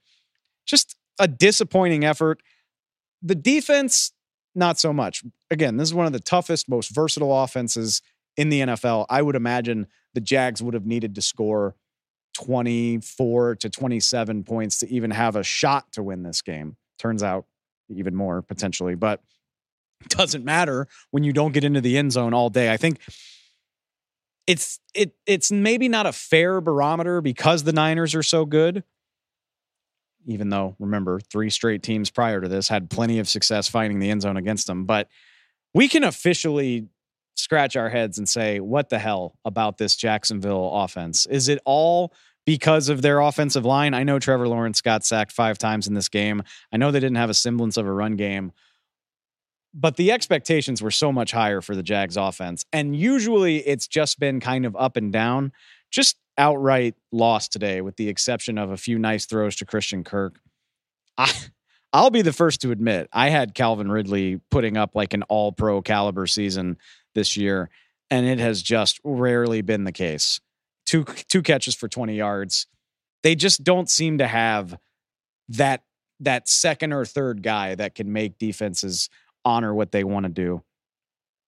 [0.65, 2.43] Just a disappointing effort.
[3.23, 4.13] The defense,
[4.55, 5.23] not so much.
[5.51, 8.03] Again, this is one of the toughest, most versatile offenses
[8.37, 9.07] in the NFL.
[9.09, 11.77] I would imagine the Jags would have needed to score
[12.35, 16.77] 24 to 27 points to even have a shot to win this game.
[16.99, 17.47] Turns out
[17.89, 19.21] even more potentially, but
[20.09, 22.73] doesn't matter when you don't get into the end zone all day.
[22.73, 23.01] I think
[24.47, 28.85] it's it it's maybe not a fair barometer because the Niners are so good.
[30.29, 34.11] Even though, remember, three straight teams prior to this had plenty of success finding the
[34.11, 34.85] end zone against them.
[34.85, 35.09] But
[35.73, 36.89] we can officially
[37.37, 41.27] scratch our heads and say, what the hell about this Jacksonville offense?
[41.27, 42.13] Is it all
[42.47, 43.93] because of their offensive line?
[43.93, 46.43] I know Trevor Lawrence got sacked five times in this game.
[46.73, 48.53] I know they didn't have a semblance of a run game,
[49.75, 52.65] but the expectations were so much higher for the Jags offense.
[52.73, 55.53] And usually it's just been kind of up and down,
[55.91, 60.41] just outright lost today, with the exception of a few nice throws to Christian Kirk.
[61.19, 61.31] I,
[61.93, 65.53] I'll be the first to admit I had Calvin Ridley putting up like an all
[65.53, 66.79] pro caliber season
[67.15, 67.71] this year,
[68.11, 70.41] and it has just rarely been the case.
[70.87, 72.67] Two two catches for 20 yards.
[73.23, 74.79] They just don't seem to have
[75.49, 75.83] that
[76.21, 79.11] that second or third guy that can make defenses
[79.45, 80.63] honor what they want to do.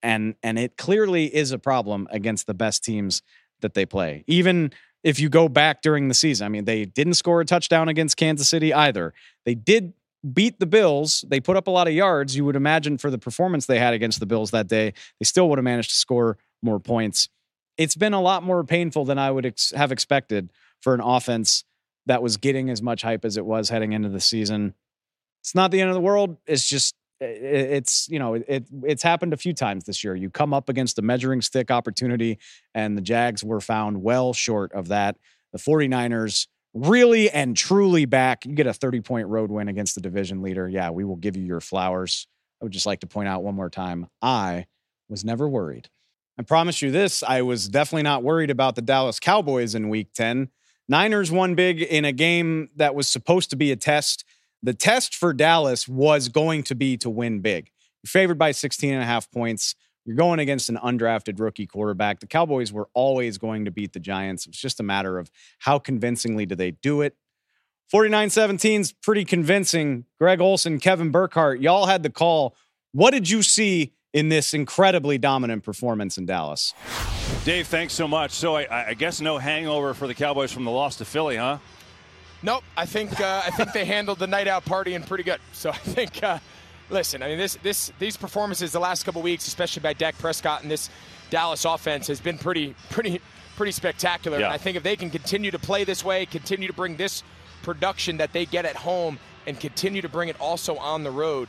[0.02, 3.22] And and it clearly is a problem against the best teams
[3.60, 4.24] that they play.
[4.26, 4.72] Even
[5.02, 8.16] if you go back during the season, I mean, they didn't score a touchdown against
[8.16, 9.14] Kansas City either.
[9.44, 9.94] They did
[10.32, 11.24] beat the Bills.
[11.28, 12.36] They put up a lot of yards.
[12.36, 15.48] You would imagine for the performance they had against the Bills that day, they still
[15.48, 17.28] would have managed to score more points.
[17.78, 21.64] It's been a lot more painful than I would ex- have expected for an offense
[22.06, 24.74] that was getting as much hype as it was heading into the season.
[25.40, 26.36] It's not the end of the world.
[26.46, 30.14] It's just it's you know it it's happened a few times this year.
[30.14, 32.38] You come up against a measuring stick opportunity
[32.74, 35.16] and the Jags were found well short of that.
[35.52, 38.44] The 49ers really and truly back.
[38.44, 40.68] You get a 30 point road win against the division leader.
[40.68, 42.26] Yeah, we will give you your flowers.
[42.60, 44.66] I would just like to point out one more time I
[45.08, 45.88] was never worried.
[46.38, 50.12] I promise you this I was definitely not worried about the Dallas Cowboys in week
[50.14, 50.48] 10.
[50.88, 54.24] Niners won big in a game that was supposed to be a test.
[54.62, 57.70] The test for Dallas was going to be to win big.
[58.02, 59.74] You're favored by 16 and a half points.
[60.04, 62.20] You're going against an undrafted rookie quarterback.
[62.20, 64.46] The Cowboys were always going to beat the Giants.
[64.46, 67.16] It's just a matter of how convincingly do they do it.
[67.90, 70.04] 49 17 is pretty convincing.
[70.18, 72.54] Greg Olsen, Kevin Burkhardt, y'all had the call.
[72.92, 76.74] What did you see in this incredibly dominant performance in Dallas?
[77.44, 78.32] Dave, thanks so much.
[78.32, 81.58] So I, I guess no hangover for the Cowboys from the loss to Philly, huh?
[82.42, 82.64] Nope.
[82.76, 85.40] I think uh, I think they handled the night out partying pretty good.
[85.52, 86.38] So I think uh,
[86.90, 90.62] listen, I mean, this, this, these performances the last couple weeks, especially by Dak Prescott
[90.62, 90.90] and this
[91.30, 93.20] Dallas offense, has been pretty, pretty,
[93.56, 94.38] pretty spectacular.
[94.38, 94.46] Yeah.
[94.46, 97.22] And I think if they can continue to play this way, continue to bring this
[97.62, 101.48] production that they get at home, and continue to bring it also on the road,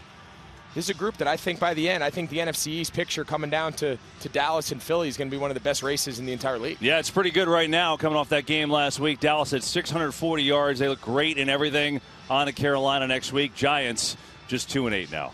[0.76, 2.94] this is a group that I think by the end, I think the NFC East
[2.94, 5.62] picture coming down to, to Dallas and Philly is going to be one of the
[5.62, 6.78] best races in the entire league.
[6.80, 9.20] Yeah, it's pretty good right now coming off that game last week.
[9.20, 10.80] Dallas at 640 yards.
[10.80, 13.56] They look great in everything on to Carolina next week.
[13.56, 14.16] Giants
[14.48, 15.32] just 2 and 8 now.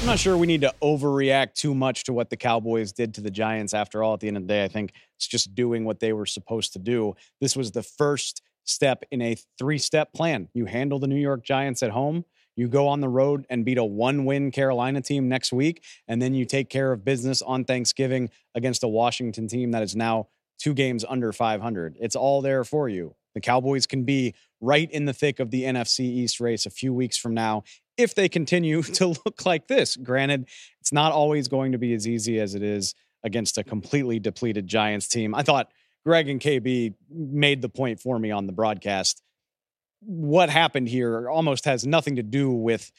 [0.00, 3.20] I'm not sure we need to overreact too much to what the Cowboys did to
[3.20, 3.74] the Giants.
[3.74, 6.12] After all, at the end of the day, I think it's just doing what they
[6.12, 7.14] were supposed to do.
[7.40, 10.48] This was the first step in a three step plan.
[10.54, 12.24] You handle the New York Giants at home,
[12.56, 16.20] you go on the road and beat a one win Carolina team next week, and
[16.20, 20.28] then you take care of business on Thanksgiving against a Washington team that is now
[20.58, 21.96] two games under 500.
[22.00, 23.14] It's all there for you.
[23.34, 26.92] The Cowboys can be right in the thick of the NFC East race a few
[26.92, 27.64] weeks from now
[27.96, 29.96] if they continue to look like this.
[29.96, 30.48] Granted,
[30.80, 34.66] it's not always going to be as easy as it is against a completely depleted
[34.66, 35.34] Giants team.
[35.34, 35.70] I thought
[36.04, 39.22] Greg and KB made the point for me on the broadcast.
[40.04, 42.90] What happened here almost has nothing to do with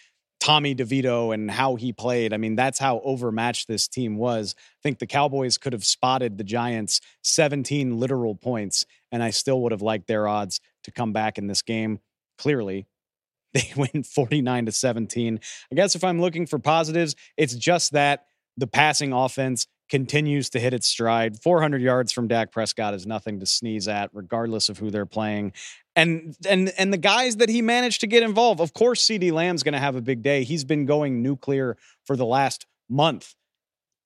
[0.43, 2.33] Tommy DeVito and how he played.
[2.33, 4.55] I mean, that's how overmatched this team was.
[4.57, 9.61] I think the Cowboys could have spotted the Giants 17 literal points, and I still
[9.61, 11.99] would have liked their odds to come back in this game.
[12.37, 12.87] Clearly,
[13.53, 15.39] they win 49 to 17.
[15.71, 18.25] I guess if I'm looking for positives, it's just that
[18.57, 21.39] the passing offense continues to hit its stride.
[21.39, 25.53] 400 yards from Dak Prescott is nothing to sneeze at, regardless of who they're playing.
[25.95, 29.61] And and and the guys that he managed to get involved, of course, CeeDee Lamb's
[29.61, 30.45] going to have a big day.
[30.45, 31.77] He's been going nuclear
[32.07, 33.35] for the last month.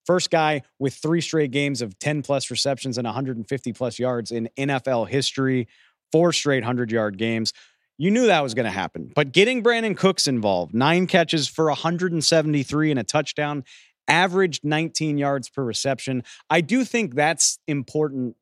[0.06, 4.50] First guy with three straight games of 10 plus receptions and 150 plus yards in
[4.58, 5.70] NFL history,
[6.12, 7.54] four straight 100 yard games.
[7.98, 9.10] You knew that was going to happen.
[9.16, 13.64] But getting Brandin Cooks involved, nine catches for 173 and a touchdown,
[14.08, 16.24] averaged 19 yards per reception.
[16.50, 18.36] I do think that's important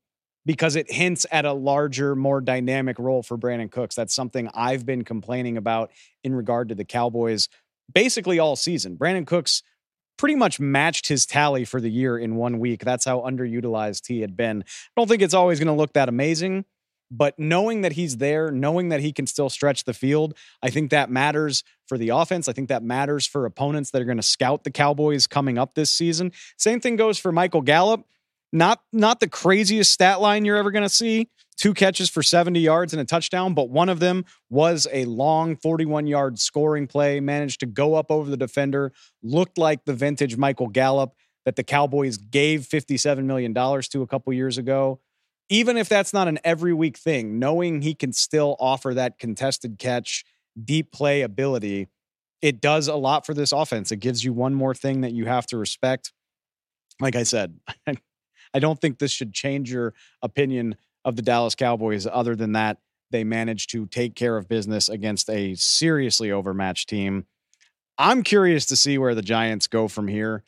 [0.46, 3.96] because it hints at a larger, more dynamic role for Brandin Cooks.
[3.96, 5.92] That's something I've been complaining about
[6.24, 7.50] in regard to the Cowboys
[7.94, 8.98] basically all season.
[8.98, 9.64] Brandin Cooks
[10.18, 12.84] pretty much matched his tally for the year in one week.
[12.84, 14.64] That's how underutilized he had been.
[14.64, 16.66] I don't think it's always going to look that amazing,
[17.18, 20.92] but knowing that he's there, knowing that he can still stretch the field, I think
[20.92, 22.48] that matters for the offense.
[22.50, 25.76] I think that matters for opponents that are going to scout the Cowboys coming up
[25.76, 26.32] this season.
[26.58, 28.06] Same thing goes for Michael Gallup.
[28.52, 31.30] Not not the craziest stat line you're ever going to see.
[31.58, 35.56] Two catches for 70 yards and a touchdown, but one of them was a long
[35.56, 38.92] 41 yard scoring play, managed to go up over the defender,
[39.24, 41.14] looked like the vintage Michael Gallup
[41.46, 45.00] that the Cowboys gave $57 million to a couple years ago.
[45.50, 49.78] Even if that's not an every week thing, knowing he can still offer that contested
[49.78, 50.26] catch,
[50.64, 51.88] deep play ability,
[52.42, 53.92] it does a lot for this offense.
[53.92, 56.14] It gives you one more thing that you have to respect.
[57.00, 62.08] Like I said, I don't think this should change your opinion of the Dallas Cowboys.
[62.08, 62.78] Other than that,
[63.12, 67.26] they managed to take care of business against a seriously overmatched team.
[67.98, 70.44] I'm curious to see where the Giants go from here.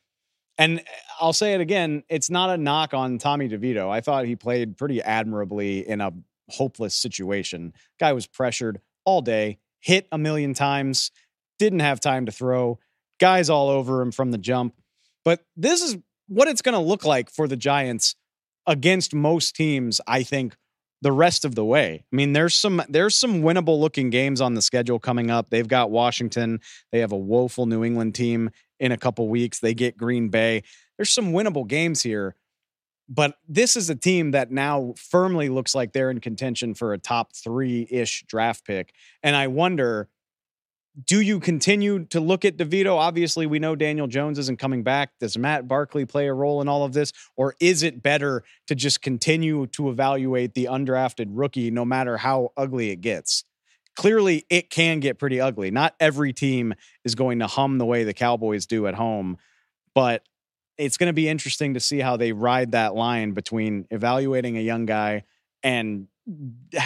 [0.57, 0.83] And uh,
[1.19, 3.89] I'll say it again, it's not a knock on Tommy DeVito.
[3.89, 6.13] I thought he played pretty admirably in a
[6.49, 7.73] hopeless situation.
[7.99, 11.11] Guy was pressured all day, hit a million times,
[11.59, 12.79] didn't have time to throw,
[13.19, 14.75] guys all over him from the jump.
[15.25, 15.97] But this is
[16.27, 18.15] what it's going to look like for the Giants
[18.65, 20.55] against most teams, I think
[21.01, 22.03] the rest of the way.
[22.11, 25.49] I mean, there's some there's some winnable looking games on the schedule coming up.
[25.49, 26.59] They've got Washington,
[26.91, 29.59] they have a woeful New England team in a couple weeks.
[29.59, 30.63] They get Green Bay.
[30.97, 32.35] There's some winnable games here.
[33.09, 36.97] But this is a team that now firmly looks like they're in contention for a
[36.97, 38.93] top 3-ish draft pick.
[39.23, 40.09] And I wonder
[41.05, 42.95] do you continue to look at DeVito?
[42.95, 45.11] Obviously, we know Daniel Jones isn't coming back.
[45.19, 47.13] Does Matt Barkley play a role in all of this?
[47.35, 52.51] Or is it better to just continue to evaluate the undrafted rookie no matter how
[52.57, 53.43] ugly it gets?
[53.95, 55.69] Clearly, it can get pretty ugly.
[55.71, 56.73] Not every team
[57.03, 59.37] is going to hum the way the Cowboys do at home,
[59.93, 60.23] but
[60.77, 64.61] it's going to be interesting to see how they ride that line between evaluating a
[64.61, 65.23] young guy
[65.63, 66.07] and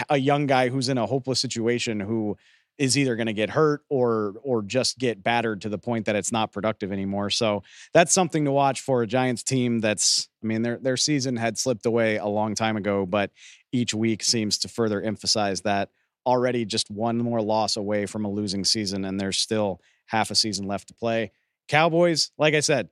[0.08, 2.36] a young guy who's in a hopeless situation who
[2.82, 6.16] is either going to get hurt or or just get battered to the point that
[6.16, 7.30] it's not productive anymore.
[7.30, 7.62] So
[7.94, 11.56] that's something to watch for a Giants team that's I mean their their season had
[11.56, 13.30] slipped away a long time ago, but
[13.70, 15.90] each week seems to further emphasize that
[16.26, 20.34] already just one more loss away from a losing season and there's still half a
[20.34, 21.30] season left to play.
[21.68, 22.88] Cowboys, like I said,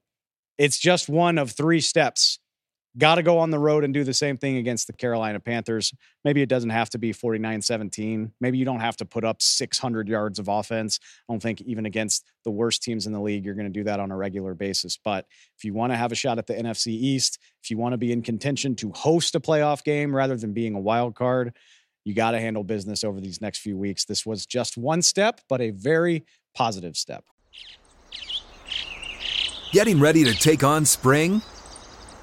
[0.57, 2.39] it's just one of three steps
[2.99, 5.93] got to go on the road and do the same thing against the Carolina Panthers.
[6.25, 8.33] Maybe it doesn't have to be 49 17.
[8.41, 10.99] Maybe you don't have to put up 600 yards of offense.
[11.29, 13.85] I don't think even against the worst teams in the league, you're going to do
[13.85, 14.99] that on a regular basis.
[15.03, 15.27] But
[15.57, 17.99] if you want to have a shot at the NFC East, if you want to
[17.99, 21.55] be in contention to host a playoff game rather than being a wild card,
[22.05, 24.05] you got to handle business over these next few weeks.
[24.05, 26.25] This was just one step, but a very
[26.55, 27.25] positive step.
[29.73, 31.43] Getting ready to take on spring?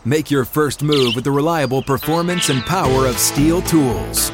[0.06, 4.30] Make your first move with the reliable performance and power of STIHL tools.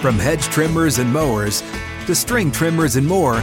[0.00, 1.62] From hedge trimmers and mowers
[2.06, 3.42] to string trimmers and more,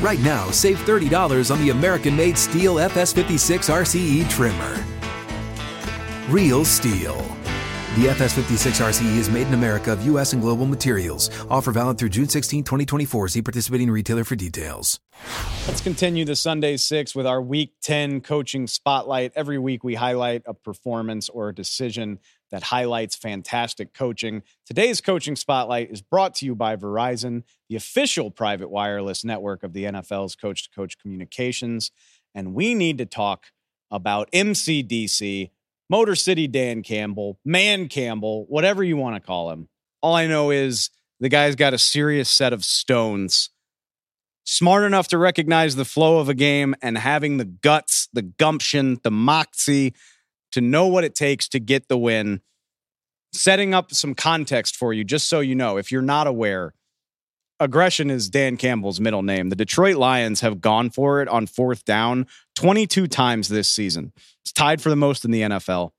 [0.00, 4.84] right now save $30 on the American made STIHL FS56 RCE trimmer.
[6.28, 7.35] Real STIHL.
[7.96, 10.34] The FS56 RCE is made in America of U.S.
[10.34, 11.30] and global materials.
[11.48, 13.28] Offer valid through June 16, 2024.
[13.28, 15.00] See participating retailer for details.
[15.66, 19.32] Let's continue the Sunday Six with our Week 10 coaching spotlight.
[19.34, 22.18] Every week we highlight a performance or a decision
[22.50, 24.42] that highlights fantastic coaching.
[24.66, 29.72] Today's coaching spotlight is brought to you by Verizon, the official private wireless network of
[29.72, 31.90] the NFL's coach to coach communications.
[32.34, 33.46] And we need to talk
[33.90, 35.50] about MCDC
[35.88, 39.68] Motor City Dan Campbell, Man Campbell, whatever you want to call him.
[40.02, 43.50] All I know is the guy's got a serious set of stones.
[44.44, 48.98] Smart enough to recognize the flow of a game and having the guts, the gumption,
[49.02, 49.94] the moxie
[50.52, 52.40] to know what it takes to get the win.
[53.32, 56.74] Setting up some context for you, just so you know, if you're not aware,
[57.60, 59.48] aggression is Dan Campbell's middle name.
[59.48, 62.26] The Detroit Lions have gone for it on fourth down
[62.56, 64.12] 22 times this season.
[64.42, 65.90] It's tied for the most in the NFL.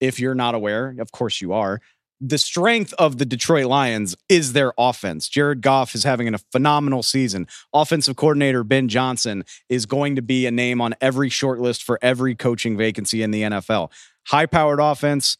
[0.00, 1.80] If you're not aware, of course you are.
[2.20, 5.28] the strength of the Detroit Lions is their offense.
[5.28, 7.46] Jared Goff is having a phenomenal season.
[7.72, 11.98] Offensive coordinator Ben Johnson is going to be a name on every short list for
[12.02, 13.90] every coaching vacancy in the NFL.
[14.26, 15.38] High powered offense,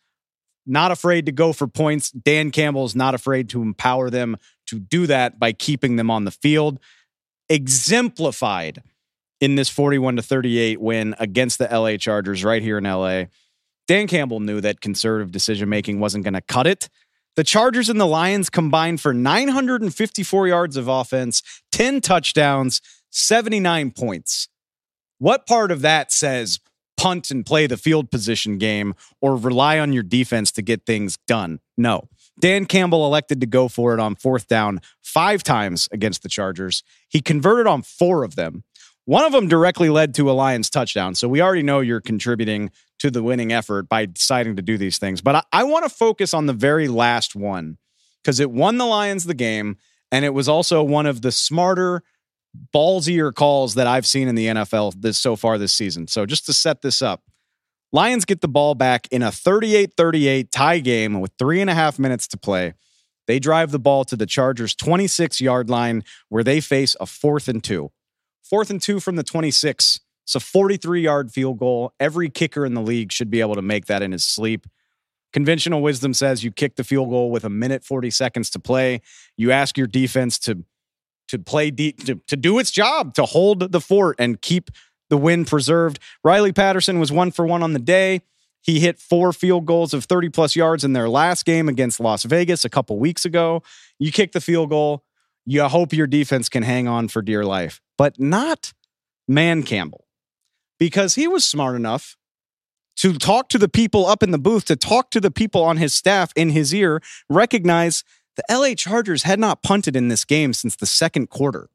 [0.65, 2.11] not afraid to go for points.
[2.11, 4.39] Dan Campbell is not afraid to empower them
[4.71, 6.81] to do that by keeping them on the field.
[7.49, 8.83] Exemplified
[9.41, 13.25] in this 41 to 38 win against the LA Chargers right here in LA.
[13.89, 16.89] Dan Campbell knew that conservative decision making wasn't going to cut it.
[17.37, 21.43] The Chargers and the Lions combined for 954 yards of offense,
[21.73, 24.49] 10 touchdowns, 79 points.
[25.19, 26.61] What part of that says
[26.97, 31.19] punt and play the field position game or rely on your defense to get things
[31.27, 31.61] done?
[31.77, 32.09] No.
[32.41, 36.83] Dan Campbell elected to go for it on fourth down five times against the Chargers.
[37.09, 38.65] He converted on four of them.
[39.05, 41.15] One of them directly led to a Lions touchdown.
[41.15, 42.71] So we already know you're contributing
[43.01, 45.21] to the winning effort by deciding to do these things.
[45.21, 47.79] But I, I want to focus on the very last one
[48.23, 49.79] because it won the Lions the game.
[50.13, 52.03] And it was also one of the smarter,
[52.75, 56.07] ballsier calls that I've seen in the NFL this so far this season.
[56.07, 57.23] So just to set this up,
[57.93, 61.75] Lions get the ball back in a 38 38 tie game with three and a
[61.75, 62.75] half minutes to play.
[63.27, 67.49] They drive the ball to the Chargers' 26 yard line where they face a fourth
[67.49, 67.91] and two.
[68.43, 70.01] Fourth and two from the 26.
[70.25, 71.93] It's a 43 yard field goal.
[71.99, 74.67] Every kicker in the league should be able to make that in his sleep.
[75.33, 79.01] Conventional wisdom says you kick the field goal with a minute 40 seconds to play.
[79.37, 80.65] You ask your defense to
[81.29, 84.71] to play deep to, to do its job, to hold the fort and keep
[85.11, 85.99] the win preserved.
[86.25, 88.23] Riley Patterson was one for one on the day.
[88.63, 92.25] He hit four field goals of 30 plus yards in their last game against Las
[92.25, 93.63] Vegas a couple weeks ago.
[93.99, 95.05] You kick the field goal,
[95.45, 98.73] you hope your defense can hang on for dear life, but not
[99.27, 100.07] Man Campbell,
[100.79, 102.17] because he was smart enough
[102.97, 105.79] to talk to the people up in the booth, to talk to the people on
[105.79, 107.01] his staff in his ear,
[107.31, 108.05] recognize
[108.37, 111.71] the LA Chargers had not punted in this game since the second quarter,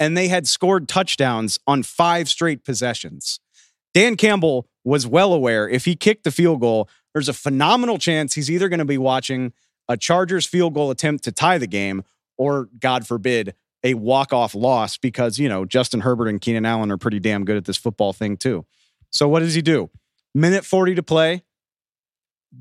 [0.00, 3.38] and they had scored touchdowns on five straight possessions.
[3.92, 8.34] Dan Campbell was well aware if he kicked the field goal, there's a phenomenal chance
[8.34, 9.52] he's either going to be watching
[9.88, 12.02] a Chargers field goal attempt to tie the game
[12.38, 16.96] or God forbid, a walk-off loss because, you know, Justin Herbert and Keenan Allen are
[16.96, 18.64] pretty damn good at this football thing too.
[19.10, 19.90] So what does he do?
[20.34, 21.42] Minute 40 to play.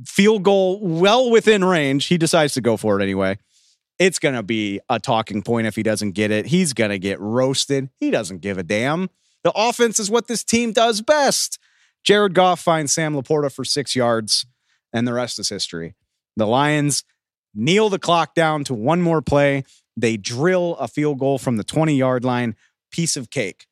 [0.05, 2.07] Field goal well within range.
[2.07, 3.37] He decides to go for it anyway.
[3.99, 6.47] It's going to be a talking point if he doesn't get it.
[6.47, 7.89] He's going to get roasted.
[7.97, 9.09] He doesn't give a damn.
[9.43, 11.59] The offense is what this team does best.
[12.03, 14.45] Jared Goff finds Sam LaPorta for six yards,
[14.93, 15.95] and the rest is history.
[16.37, 17.03] The Lions
[17.53, 19.63] kneel the clock down to one more play.
[19.97, 22.55] They drill a field goal from the 20 yard line.
[22.91, 23.67] Piece of cake.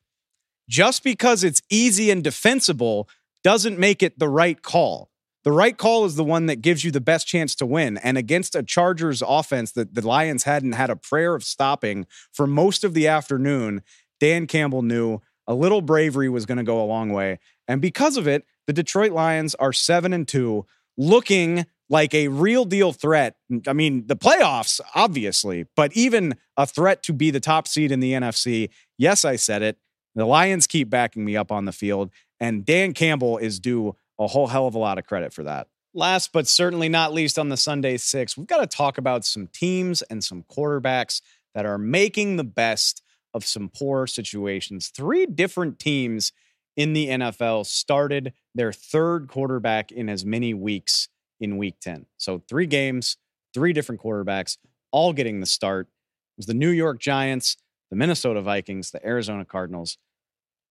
[0.68, 3.08] Just because it's easy and defensible
[3.42, 5.10] doesn't make it the right call.
[5.44, 7.96] The right call is the one that gives you the best chance to win.
[7.98, 12.46] And against a Chargers offense that the Lions hadn't had a prayer of stopping for
[12.46, 13.82] most of the afternoon,
[14.20, 17.38] Dan Campbell knew a little bravery was going to go a long way.
[17.66, 20.66] And because of it, the Detroit Lions are 7 and 2,
[20.96, 23.36] looking like a real deal threat.
[23.66, 28.00] I mean, the playoffs, obviously, but even a threat to be the top seed in
[28.00, 28.68] the NFC.
[28.98, 29.78] Yes, I said it.
[30.14, 32.10] The Lions keep backing me up on the field,
[32.40, 35.68] and Dan Campbell is due a whole hell of a lot of credit for that.
[35.94, 39.48] Last but certainly not least on the Sunday six, we've got to talk about some
[39.48, 41.22] teams and some quarterbacks
[41.54, 43.02] that are making the best
[43.34, 44.88] of some poor situations.
[44.88, 46.32] Three different teams
[46.76, 51.08] in the NFL started their third quarterback in as many weeks
[51.40, 52.06] in week 10.
[52.16, 53.16] So three games,
[53.52, 54.58] three different quarterbacks,
[54.92, 55.86] all getting the start.
[55.86, 57.56] It was the New York Giants,
[57.90, 59.98] the Minnesota Vikings, the Arizona Cardinals.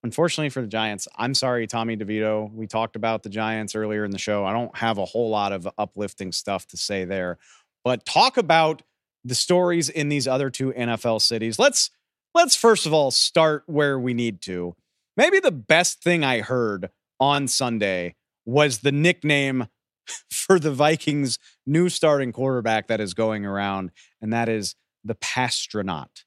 [0.04, 2.54] Unfortunately for the Giants, I'm sorry, Tommy DeVito.
[2.54, 4.46] We talked about the Giants earlier in the show.
[4.46, 7.38] I don't have a whole lot of uplifting stuff to say there,
[7.84, 8.84] but talk about
[9.24, 11.58] the stories in these other two NFL cities.
[11.60, 11.90] Let's
[12.34, 14.76] let's first of all start where we need to.
[15.16, 19.68] Maybe the best thing I heard on Sunday was the nickname
[20.32, 23.92] for the Vikings' new starting quarterback that is going around,
[24.22, 26.24] and that is the Passtronaut.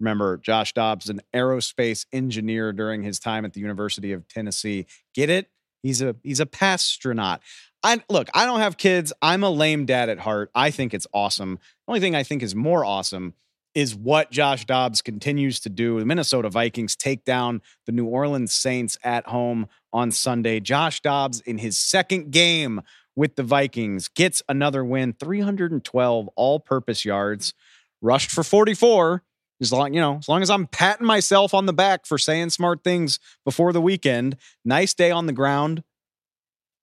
[0.00, 4.86] Remember, Josh Dobbs, an aerospace engineer during his time at the University of Tennessee.
[5.14, 5.50] Get it?
[5.82, 7.40] He's a he's a Passtronaut.
[7.82, 9.12] I look, I don't have kids.
[9.22, 10.50] I'm a lame dad at heart.
[10.54, 11.54] I think it's awesome.
[11.54, 13.34] The only thing I think is more awesome
[13.74, 16.00] is what Josh Dobbs continues to do.
[16.00, 20.58] The Minnesota Vikings take down the New Orleans Saints at home on Sunday.
[20.58, 22.82] Josh Dobbs in his second game
[23.14, 27.52] with the Vikings, gets another win, 312 all-purpose yards,
[28.00, 29.22] rushed for 44.
[29.60, 32.50] As long, you know, as long as I'm patting myself on the back for saying
[32.50, 35.82] smart things before the weekend, nice day on the ground.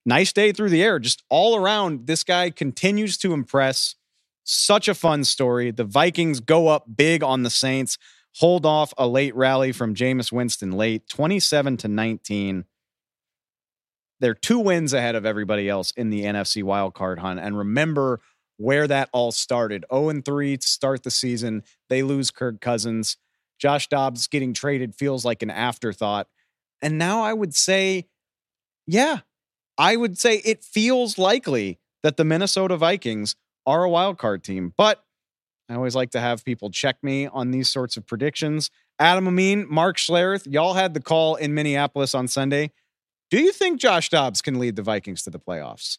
[0.05, 0.99] nice day through the air.
[0.99, 3.95] Just all around, this guy continues to impress.
[4.43, 5.71] Such a fun story.
[5.71, 7.97] The Vikings go up big on the Saints,
[8.35, 12.65] hold off a late rally from Jameis Winston late, 27 to 19.
[14.19, 17.39] They're two wins ahead of everybody else in the NFC wildcard hunt.
[17.39, 18.21] And remember
[18.57, 21.63] where that all started 0 and 3 to start the season.
[21.89, 23.17] They lose Kirk Cousins.
[23.59, 26.27] Josh Dobbs getting traded feels like an afterthought.
[26.81, 28.07] And now I would say,
[28.85, 29.19] yeah,
[29.77, 33.35] I would say it feels likely that the Minnesota Vikings
[33.65, 34.73] are a wild card team.
[34.77, 35.03] But
[35.69, 38.69] I always like to have people check me on these sorts of predictions.
[38.99, 42.71] Adam Amin, Mark Schlereth, y'all had the call in Minneapolis on Sunday.
[43.31, 45.97] Do you think Josh Dobbs can lead the Vikings to the playoffs?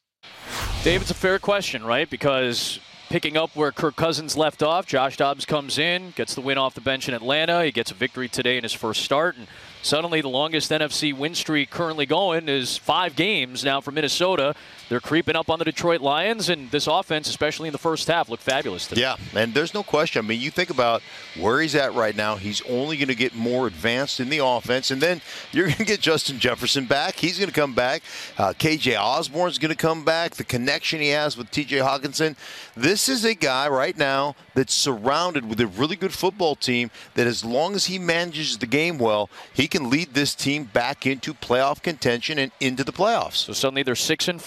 [0.83, 2.09] Dave, it's a fair question, right?
[2.09, 6.59] Because picking up where Kirk Cousins left off, Josh Dobbs comes in, gets the win
[6.59, 7.65] off the bench in Atlanta.
[7.65, 9.47] He gets a victory today in his first start, and
[9.87, 14.57] Suddenly, the longest NFC win streak currently going is five games now for Minnesota.
[14.89, 18.29] They're creeping up on the Detroit Lions, and this offense, especially in the first half,
[18.29, 19.01] looked fabulous today.
[19.01, 20.25] Yeah, and there's no question.
[20.25, 21.03] I mean, you think about
[21.41, 24.93] where he's at right now, he's only going to get more advanced in the offense,
[24.93, 25.21] and then
[25.51, 27.17] you're going to get Justin Jefferson back.
[27.17, 28.03] He's going to come back.
[28.39, 30.37] Uh, KJ Osborn's going to come back.
[30.37, 32.37] The connection he has with TJ Hockenson.
[32.77, 37.27] This is a guy right now that's surrounded with a really good football team that,
[37.27, 41.35] as long as he manages the game well, he can lead this team back into
[41.35, 43.37] playoff contention and into the playoffs.
[43.37, 44.41] So suddenly they're six and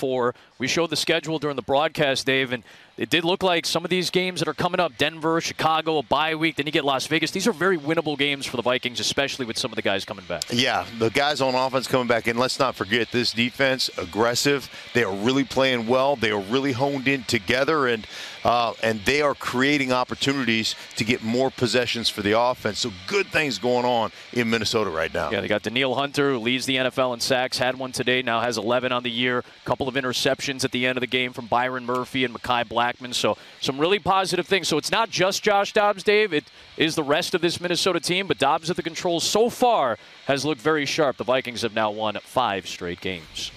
[0.57, 2.63] We showed the schedule during the broadcast, Dave, and
[2.97, 6.03] it did look like some of these games that are coming up Denver, Chicago, a
[6.03, 7.31] bye week, then you get Las Vegas.
[7.31, 10.25] These are very winnable games for the Vikings, especially with some of the guys coming
[10.25, 10.43] back.
[10.51, 12.27] Yeah, the guys on offense coming back.
[12.27, 14.69] And let's not forget this defense, aggressive.
[14.93, 16.17] They are really playing well.
[16.17, 18.05] They are really honed in together, and
[18.43, 22.79] uh, and they are creating opportunities to get more possessions for the offense.
[22.79, 25.31] So good things going on in Minnesota right now.
[25.31, 28.41] Yeah, they got Danielle Hunter, who leads the NFL in sacks, had one today, now
[28.41, 29.39] has 11 on the year.
[29.39, 32.65] A couple of interceptions at the end of the game from Byron Murphy and Mekhi
[32.65, 33.13] Blackmon.
[33.13, 34.67] So some really positive things.
[34.67, 36.33] So it's not just Josh Dobbs, Dave.
[36.33, 36.45] It
[36.77, 38.27] is the rest of this Minnesota team.
[38.27, 41.17] But Dobbs at the controls so far has looked very sharp.
[41.17, 43.51] The Vikings have now won five straight games.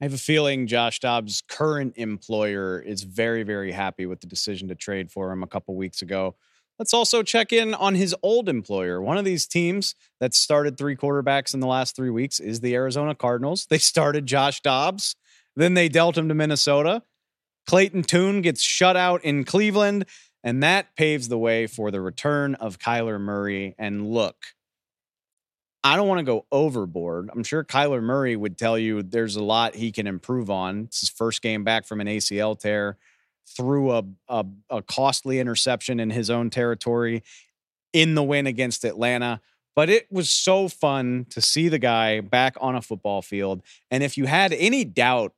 [0.00, 4.68] I have a feeling Josh Dobbs' current employer is very, very happy with the decision
[4.68, 6.36] to trade for him a couple weeks ago.
[6.78, 9.02] Let's also check in on his old employer.
[9.02, 12.74] One of these teams that started three quarterbacks in the last three weeks is the
[12.74, 13.66] Arizona Cardinals.
[13.66, 15.14] They started Josh Dobbs,
[15.56, 17.02] then they dealt him to Minnesota.
[17.66, 20.06] Clayton Tune gets shut out in Cleveland,
[20.42, 23.74] and that paves the way for the return of Kyler Murray.
[23.78, 24.36] And look,
[25.82, 27.30] I don't want to go overboard.
[27.32, 30.84] I'm sure Kyler Murray would tell you there's a lot he can improve on.
[30.84, 32.98] It's his first game back from an ACL tear,
[33.46, 37.22] threw a, a, a costly interception in his own territory
[37.92, 39.40] in the win against Atlanta.
[39.74, 43.62] But it was so fun to see the guy back on a football field.
[43.90, 45.32] And if you had any doubt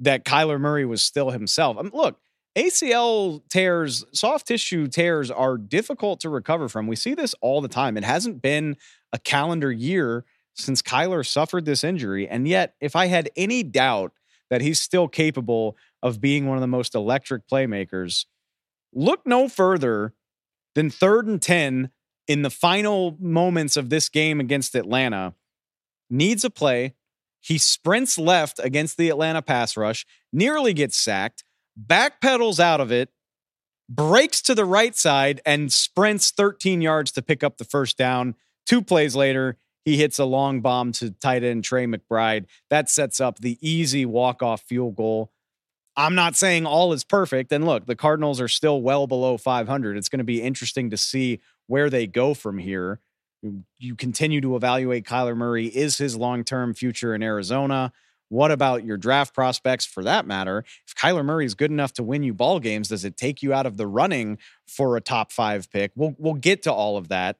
[0.00, 1.76] that Kyler Murray was still himself.
[1.78, 2.18] I mean, look,
[2.56, 6.86] ACL tears, soft tissue tears are difficult to recover from.
[6.86, 7.96] We see this all the time.
[7.96, 8.76] It hasn't been
[9.12, 10.24] a calendar year
[10.54, 12.28] since Kyler suffered this injury.
[12.28, 14.12] And yet, if I had any doubt
[14.48, 18.26] that he's still capable of being one of the most electric playmakers,
[18.92, 20.14] look no further
[20.74, 21.90] than third and 10
[22.26, 25.34] in the final moments of this game against Atlanta.
[26.08, 26.94] Needs a play,
[27.40, 31.42] he sprints left against the Atlanta pass rush, nearly gets sacked,
[31.80, 33.10] backpedals out of it,
[33.88, 38.34] breaks to the right side, and sprints 13 yards to pick up the first down.
[38.66, 42.44] Two plays later, he hits a long bomb to tight end Trey McBride.
[42.68, 45.32] That sets up the easy walk off field goal.
[45.96, 47.50] I'm not saying all is perfect.
[47.52, 49.96] And look, the Cardinals are still well below 500.
[49.96, 53.00] It's going to be interesting to see where they go from here
[53.78, 55.66] you continue to evaluate Kyler Murray.
[55.66, 57.92] Is his long term future in Arizona?
[58.28, 60.64] What about your draft prospects for that matter?
[60.86, 63.52] If Kyler Murray is good enough to win you ball games, does it take you
[63.52, 65.92] out of the running for a top five pick?
[65.96, 67.36] We'll we'll get to all of that.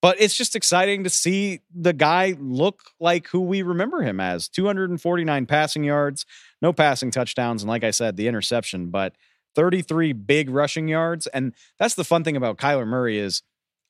[0.00, 4.48] But it's just exciting to see the guy look like who we remember him as
[4.48, 6.26] 249 passing yards,
[6.60, 9.14] no passing touchdowns, and like I said, the interception, but
[9.54, 11.28] 33 big rushing yards.
[11.28, 13.42] And that's the fun thing about Kyler Murray is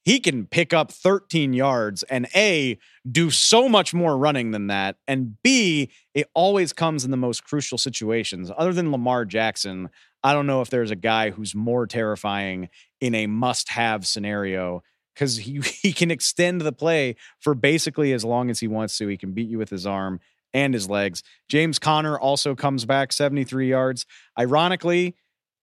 [0.05, 2.79] he can pick up 13 yards and A,
[3.11, 4.97] do so much more running than that.
[5.07, 8.51] And B, it always comes in the most crucial situations.
[8.57, 9.91] Other than Lamar Jackson,
[10.25, 12.69] I don't know if there's a guy who's more terrifying
[13.01, 14.83] in a must have scenario
[15.15, 19.09] because he, he can extend the play for basically as long as he wants to.
[19.09, 20.21] He can beat you with his arm
[20.55, 21.23] and his legs.
[21.49, 24.05] James Conner also comes back 73 yards.
[24.39, 25.17] Ironically,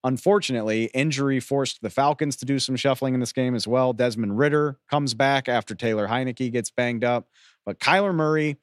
[0.03, 3.91] Unfortunately, injury forced the Falcons to do some shuffling in this game as well.
[3.91, 7.27] Desmond Ridder comes back after Taylor Heinicke gets banged up.
[7.65, 8.57] But Kyler Murray,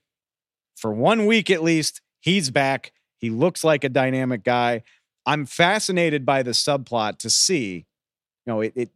[0.76, 2.92] for one week at least, He's back.
[3.18, 4.82] He looks like a dynamic guy.
[5.26, 7.86] I'm fascinated by the subplot to see,
[8.44, 8.90] you know, it, it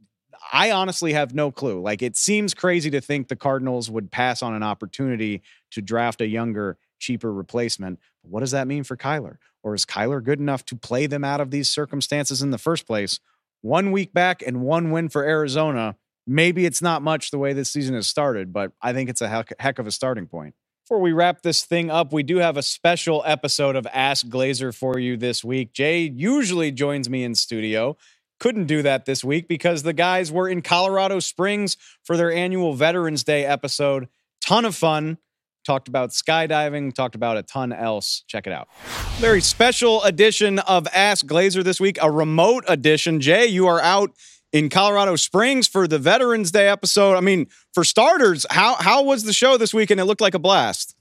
[0.53, 1.81] I honestly have no clue.
[1.81, 6.21] Like it seems crazy to think the Cardinals would pass on an opportunity to draft
[6.21, 8.01] a younger, cheaper replacement.
[8.23, 9.37] What does that mean for Kyler?
[9.63, 12.87] Or is Kyler good enough to play them out of these circumstances in the first
[12.87, 13.21] place?
[13.63, 15.97] One week back and one win for Arizona.
[16.27, 19.29] Maybe it's not much the way this season has started, but I think it's a
[19.29, 20.55] heck, of a starting point.
[20.85, 24.75] Before we wrap this thing up, we do have a special episode of Ask Glazer
[24.75, 25.73] for you this week.
[25.73, 27.97] Jay usually joins me in studio
[28.41, 32.73] couldn't do that this week because the guys were in Colorado Springs for their annual
[32.73, 34.09] Veterans Day episode.
[34.41, 35.19] Ton of fun.
[35.65, 38.25] Talked about skydiving, talked about a ton else.
[38.27, 38.69] Check it out.
[39.19, 43.21] Very special edition of Ask Glazer this week, a remote edition.
[43.21, 44.11] Jay, you are out
[44.53, 47.17] in Colorado Springs for the Veterans Day episode.
[47.17, 49.91] I mean, for starters, how how was the show this week?
[49.91, 50.97] And it looked like a blast.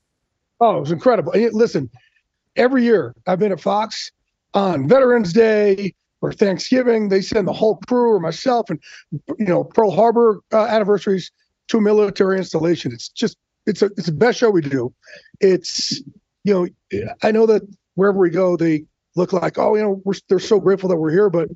[0.59, 1.31] Oh, it was incredible.
[1.53, 1.89] Listen,
[2.55, 4.11] every year I've been at Fox
[4.53, 8.79] on Veterans Day, or Thanksgiving, they send the whole crew or myself and
[9.37, 11.31] you know Pearl Harbor uh, anniversaries
[11.69, 12.91] to a military installation.
[12.91, 13.37] It's just
[13.69, 14.93] it's a it's the best show we do.
[15.39, 16.01] It's
[16.43, 16.67] you know
[17.21, 17.61] I know that
[17.95, 21.11] wherever we go they look like oh you know we're they're so grateful that we're
[21.11, 21.49] here, but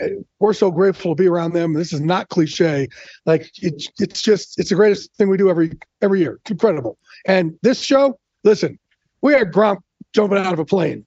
[0.00, 1.74] eh, we're so grateful to be around them.
[1.74, 2.88] This is not cliche.
[3.26, 6.38] Like it's it's just it's the greatest thing we do every every year.
[6.42, 6.98] It's incredible.
[7.26, 8.78] And this show, listen,
[9.20, 9.78] we had Gronk
[10.14, 11.04] jumping out of a plane,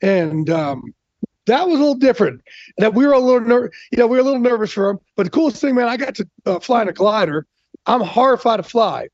[0.00, 0.94] and um,
[1.46, 2.42] that was a little different.
[2.78, 4.98] That we were a little ner- you know, we were a little nervous for him.
[5.16, 7.46] But the coolest thing, man, I got to uh, fly in a glider.
[7.86, 9.08] I'm horrified to fly,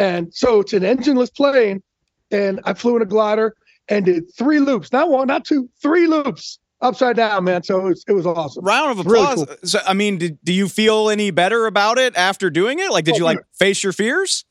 [0.00, 1.82] and so it's an engineless plane,
[2.30, 3.54] and I flew in a glider
[3.88, 7.62] and did three loops, not one, not two, three loops upside down, man.
[7.62, 8.64] So it was, it was awesome.
[8.64, 9.36] Round of applause.
[9.36, 9.56] Really cool.
[9.62, 12.90] so, I mean, did, do you feel any better about it after doing it?
[12.90, 14.46] Like, did oh, you like face your fears?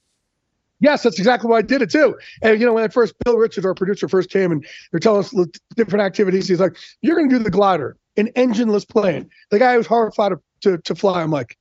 [0.81, 2.15] Yes, that's exactly why I did it too.
[2.43, 5.21] And you know, when I first Bill Richards, our producer, first came and they're telling
[5.21, 5.33] us
[5.75, 9.75] different activities, he's like, "You're going to do the glider, an engineless plane." The guy
[9.75, 11.21] was horrified to, to, to fly.
[11.21, 11.57] I'm like,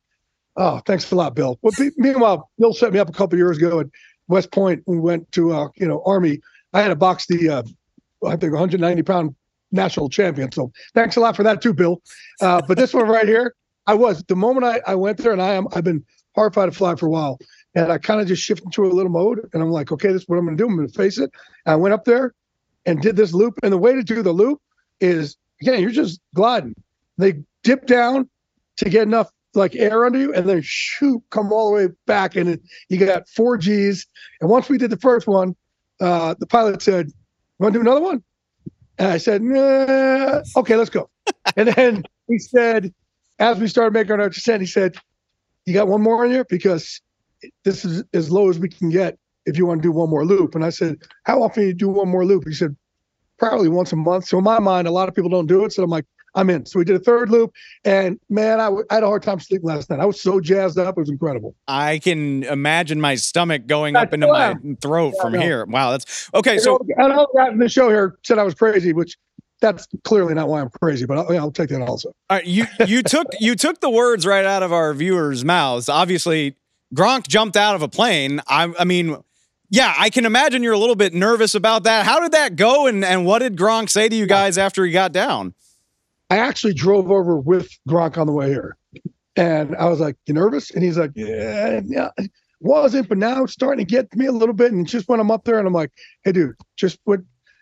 [0.59, 3.81] "Oh, thanks a lot, Bill." Well, meanwhile, Bill set me up a couple years ago
[3.81, 3.87] at
[4.29, 4.83] West Point.
[4.87, 6.41] We went to uh, you know Army.
[6.75, 7.63] I had to box the uh,
[8.27, 9.35] I think 190 pound
[9.73, 10.53] national champion.
[10.53, 12.03] So thanks a lot for that too, Bill.
[12.41, 13.55] Uh, but this one right here,
[13.87, 16.05] I was the moment I, I went there, and I am I've been
[16.39, 17.39] horrified to fly for a while.
[17.75, 19.41] And I kind of just shifted to a little mode.
[19.53, 20.69] And I'm like, okay, this is what I'm going to do.
[20.69, 21.31] I'm going to face it.
[21.67, 22.35] And I went up there
[22.87, 23.59] and did this loop.
[23.63, 24.61] And the way to do the loop
[25.01, 26.75] is, again, you're just gliding.
[27.19, 28.29] They dip down
[28.79, 32.37] to get enough like air under you and then shoot, come all the way back.
[32.37, 34.07] And it, you got four G's.
[34.41, 35.57] And once we did the first one,
[36.01, 37.11] uh, the pilot said,
[37.59, 38.23] want to do another one?
[38.99, 40.43] And I said, nah.
[40.57, 41.09] okay, let's go.
[41.57, 42.93] and then he said,
[43.39, 44.97] as we started making our descent, he said,
[45.65, 46.45] you got one more in here?
[46.45, 47.01] Because
[47.65, 50.25] this is as low as we can get if you want to do one more
[50.25, 50.55] loop.
[50.55, 52.45] And I said, how often do you do one more loop?
[52.47, 52.77] He said,
[53.39, 54.27] probably once a month.
[54.27, 55.73] So in my mind, a lot of people don't do it.
[55.73, 56.05] So I'm like,
[56.39, 56.65] I'm in.
[56.67, 57.53] So we did a third loop,
[57.85, 60.01] and man, I, w- I had a hard time sleeping last night.
[60.01, 61.55] I was so jazzed up; it was incredible.
[61.67, 65.65] I can imagine my stomach going up into my throat yeah, from here.
[65.67, 66.55] Wow, that's okay.
[66.55, 69.17] You so know, I know guy in the show here said I was crazy, which
[69.61, 72.11] that's clearly not why I'm crazy, but I'll, I'll take that also.
[72.31, 75.89] All right, you you took you took the words right out of our viewers' mouths.
[75.89, 76.55] Obviously,
[76.95, 78.41] Gronk jumped out of a plane.
[78.47, 79.17] I, I mean,
[79.71, 82.07] yeah, I can imagine you're a little bit nervous about that.
[82.07, 82.87] How did that go?
[82.87, 85.55] And, and what did Gronk say to you guys after he got down?
[86.31, 88.77] I actually drove over with Gronk on the way here.
[89.37, 90.71] And I was like, You nervous?
[90.71, 92.11] And he's like, Yeah, yeah.
[92.61, 94.73] Wasn't, but now it's starting to get me a little bit.
[94.73, 95.93] And just when I'm up there and I'm like,
[96.25, 97.21] Hey, dude, just what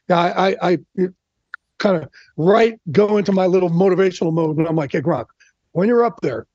[0.08, 0.78] I, I, I
[1.78, 4.56] kind of right go into my little motivational mode.
[4.56, 5.26] And I'm like, Hey, Gronk,
[5.72, 6.46] when you're up there,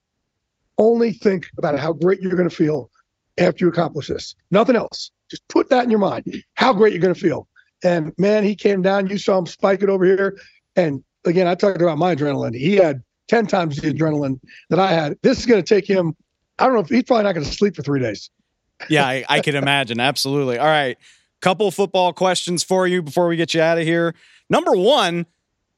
[0.77, 2.89] only think about how great you're going to feel
[3.37, 4.35] after you accomplish this.
[4.49, 5.11] Nothing else.
[5.29, 6.43] Just put that in your mind.
[6.55, 7.47] How great you're going to feel.
[7.83, 9.07] And man, he came down.
[9.07, 10.39] You saw him spike it over here.
[10.75, 12.55] And again, I talked about my adrenaline.
[12.55, 15.17] He had 10 times the adrenaline that I had.
[15.21, 16.15] This is going to take him,
[16.59, 18.29] I don't know if he's probably not going to sleep for three days.
[18.89, 19.99] yeah, I, I can imagine.
[19.99, 20.57] Absolutely.
[20.57, 20.97] All right.
[21.41, 24.13] Couple football questions for you before we get you out of here.
[24.49, 25.25] Number one,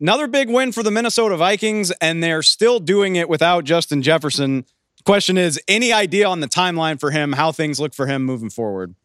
[0.01, 4.65] another big win for the Minnesota Vikings, and they're still doing it without Justin Jefferson.
[5.05, 8.49] Question is, any idea on the timeline for him, how things look for him moving
[8.49, 8.95] forward?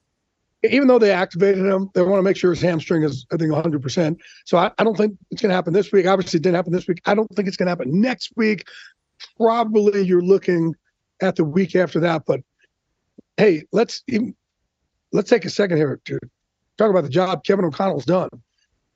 [0.65, 3.53] Even though they activated him, they want to make sure his hamstring is, I think,
[3.53, 4.17] 100%.
[4.45, 6.07] So I, I don't think it's going to happen this week.
[6.07, 7.01] Obviously, it didn't happen this week.
[7.07, 8.67] I don't think it's going to happen next week.
[9.37, 10.75] Probably you're looking
[11.21, 12.25] at the week after that.
[12.27, 12.41] But
[13.37, 14.35] hey, let's even,
[15.13, 16.19] let's take a second here to
[16.77, 18.29] talk about the job Kevin O'Connell's done.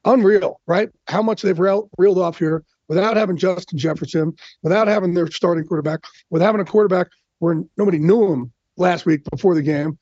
[0.04, 0.90] Unreal, right?
[1.06, 6.00] How much they've reeled off here without having Justin Jefferson, without having their starting quarterback,
[6.30, 7.08] with having a quarterback
[7.38, 9.98] where nobody knew him last week before the game.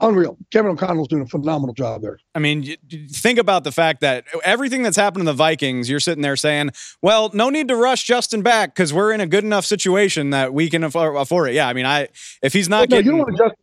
[0.00, 0.36] Unreal.
[0.50, 2.18] Kevin O'Connell's doing a phenomenal job there.
[2.34, 2.76] I mean,
[3.10, 6.70] think about the fact that everything that's happened to the Vikings, you're sitting there saying,
[7.02, 10.52] well, no need to rush Justin back because we're in a good enough situation that
[10.52, 11.54] we can afford it.
[11.54, 12.08] Yeah, I mean, I
[12.42, 13.06] if he's not well, getting.
[13.06, 13.54] No, you, don't want to just,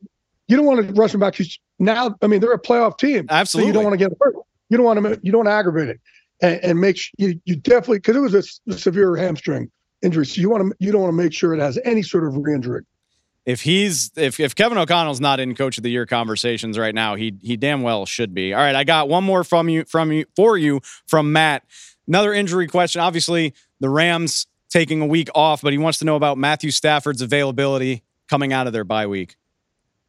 [0.47, 1.35] you don't want to rush him back.
[1.79, 3.27] Now, I mean, they're a playoff team.
[3.29, 3.65] Absolutely.
[3.65, 4.35] So you don't want to get hurt.
[4.69, 6.01] You don't want to, you don't want to aggravate it.
[6.41, 10.25] And, and make sure you, you definitely, because it was a, a severe hamstring injury.
[10.25, 12.37] So you want to, you don't want to make sure it has any sort of
[12.37, 12.83] re injury
[13.47, 17.15] if he's if, if Kevin O'Connell's not in coach of the year conversations right now,
[17.15, 18.53] he he damn well should be.
[18.53, 21.63] All right, I got one more from you from you for you from Matt.
[22.09, 23.01] Another injury question.
[23.01, 27.21] Obviously, the Rams taking a week off, but he wants to know about Matthew Stafford's
[27.21, 29.37] availability coming out of their bye week.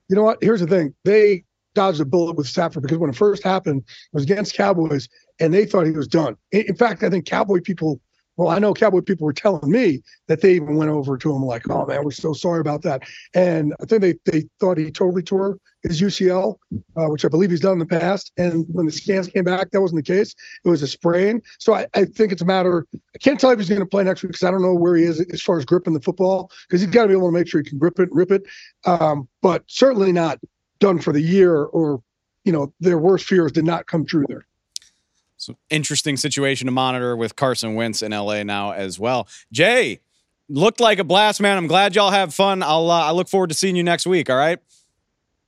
[0.09, 0.39] You know what?
[0.43, 0.93] Here's the thing.
[1.05, 5.09] They dodged a bullet with Stafford because when it first happened, it was against Cowboys,
[5.39, 6.37] and they thought he was done.
[6.51, 8.01] In fact, I think Cowboy people
[8.39, 11.45] well, I know Cowboy people were telling me that they even went over to him
[11.45, 13.03] like, "Oh man, we're so sorry about that."
[13.35, 16.57] And I think they they thought he totally tore his UCL,
[16.97, 18.33] uh, which I believe he's done in the past.
[18.37, 20.37] And when the scans came back, that wasn't the case.
[20.65, 21.43] It was a sprain.
[21.59, 22.87] So I, I think it's a matter.
[22.95, 24.95] I can't tell if he's going to play next week because I don't know where
[24.95, 27.33] he is as far as gripping the football because he's got to be able to
[27.33, 28.45] make sure he can grip it, rip it.
[28.85, 30.39] Um, but certainly not
[30.79, 32.01] done for the year or
[32.45, 34.47] you know their worst fears did not come true there.
[35.39, 39.29] So interesting situation to monitor with Carson Wentz in LA now as well.
[39.53, 40.01] Jay,
[40.49, 41.57] looked like a blast, man.
[41.57, 42.63] I'm glad y'all have fun.
[42.63, 44.29] I'll uh, I look forward to seeing you next week.
[44.29, 44.59] All right.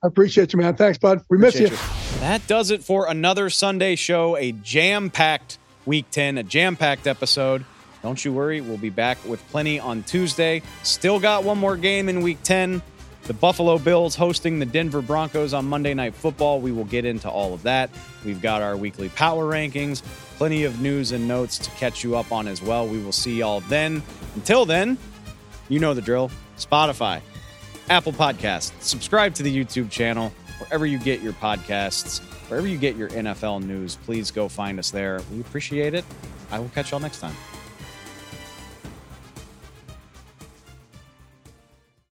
[0.03, 0.77] I appreciate you, man.
[0.77, 1.23] Thanks, bud.
[1.29, 1.69] We miss you.
[1.69, 1.77] you.
[2.21, 4.37] That does it for another Sunday show.
[4.37, 7.67] A jam-packed week 10, a jam-packed episode.
[8.03, 10.63] Don't you worry, we'll be back with plenty on Tuesday.
[10.85, 12.81] Still got one more game in week 10.
[13.25, 16.61] The Buffalo Bills hosting the Denver Broncos on Monday Night Football.
[16.61, 17.91] We will get into all of that.
[18.25, 20.03] We've got our weekly power rankings,
[20.37, 22.89] plenty of news and notes to catch you up on as well.
[22.89, 24.03] We will see y'all then.
[24.35, 24.99] Until then,
[25.69, 27.21] you know the drill Spotify,
[27.89, 32.97] Apple Podcasts, subscribe to the YouTube channel, wherever you get your podcasts, wherever you get
[32.97, 33.97] your NFL news.
[33.97, 35.21] Please go find us there.
[35.33, 36.05] We appreciate it.
[36.51, 37.35] I will catch y'all next time.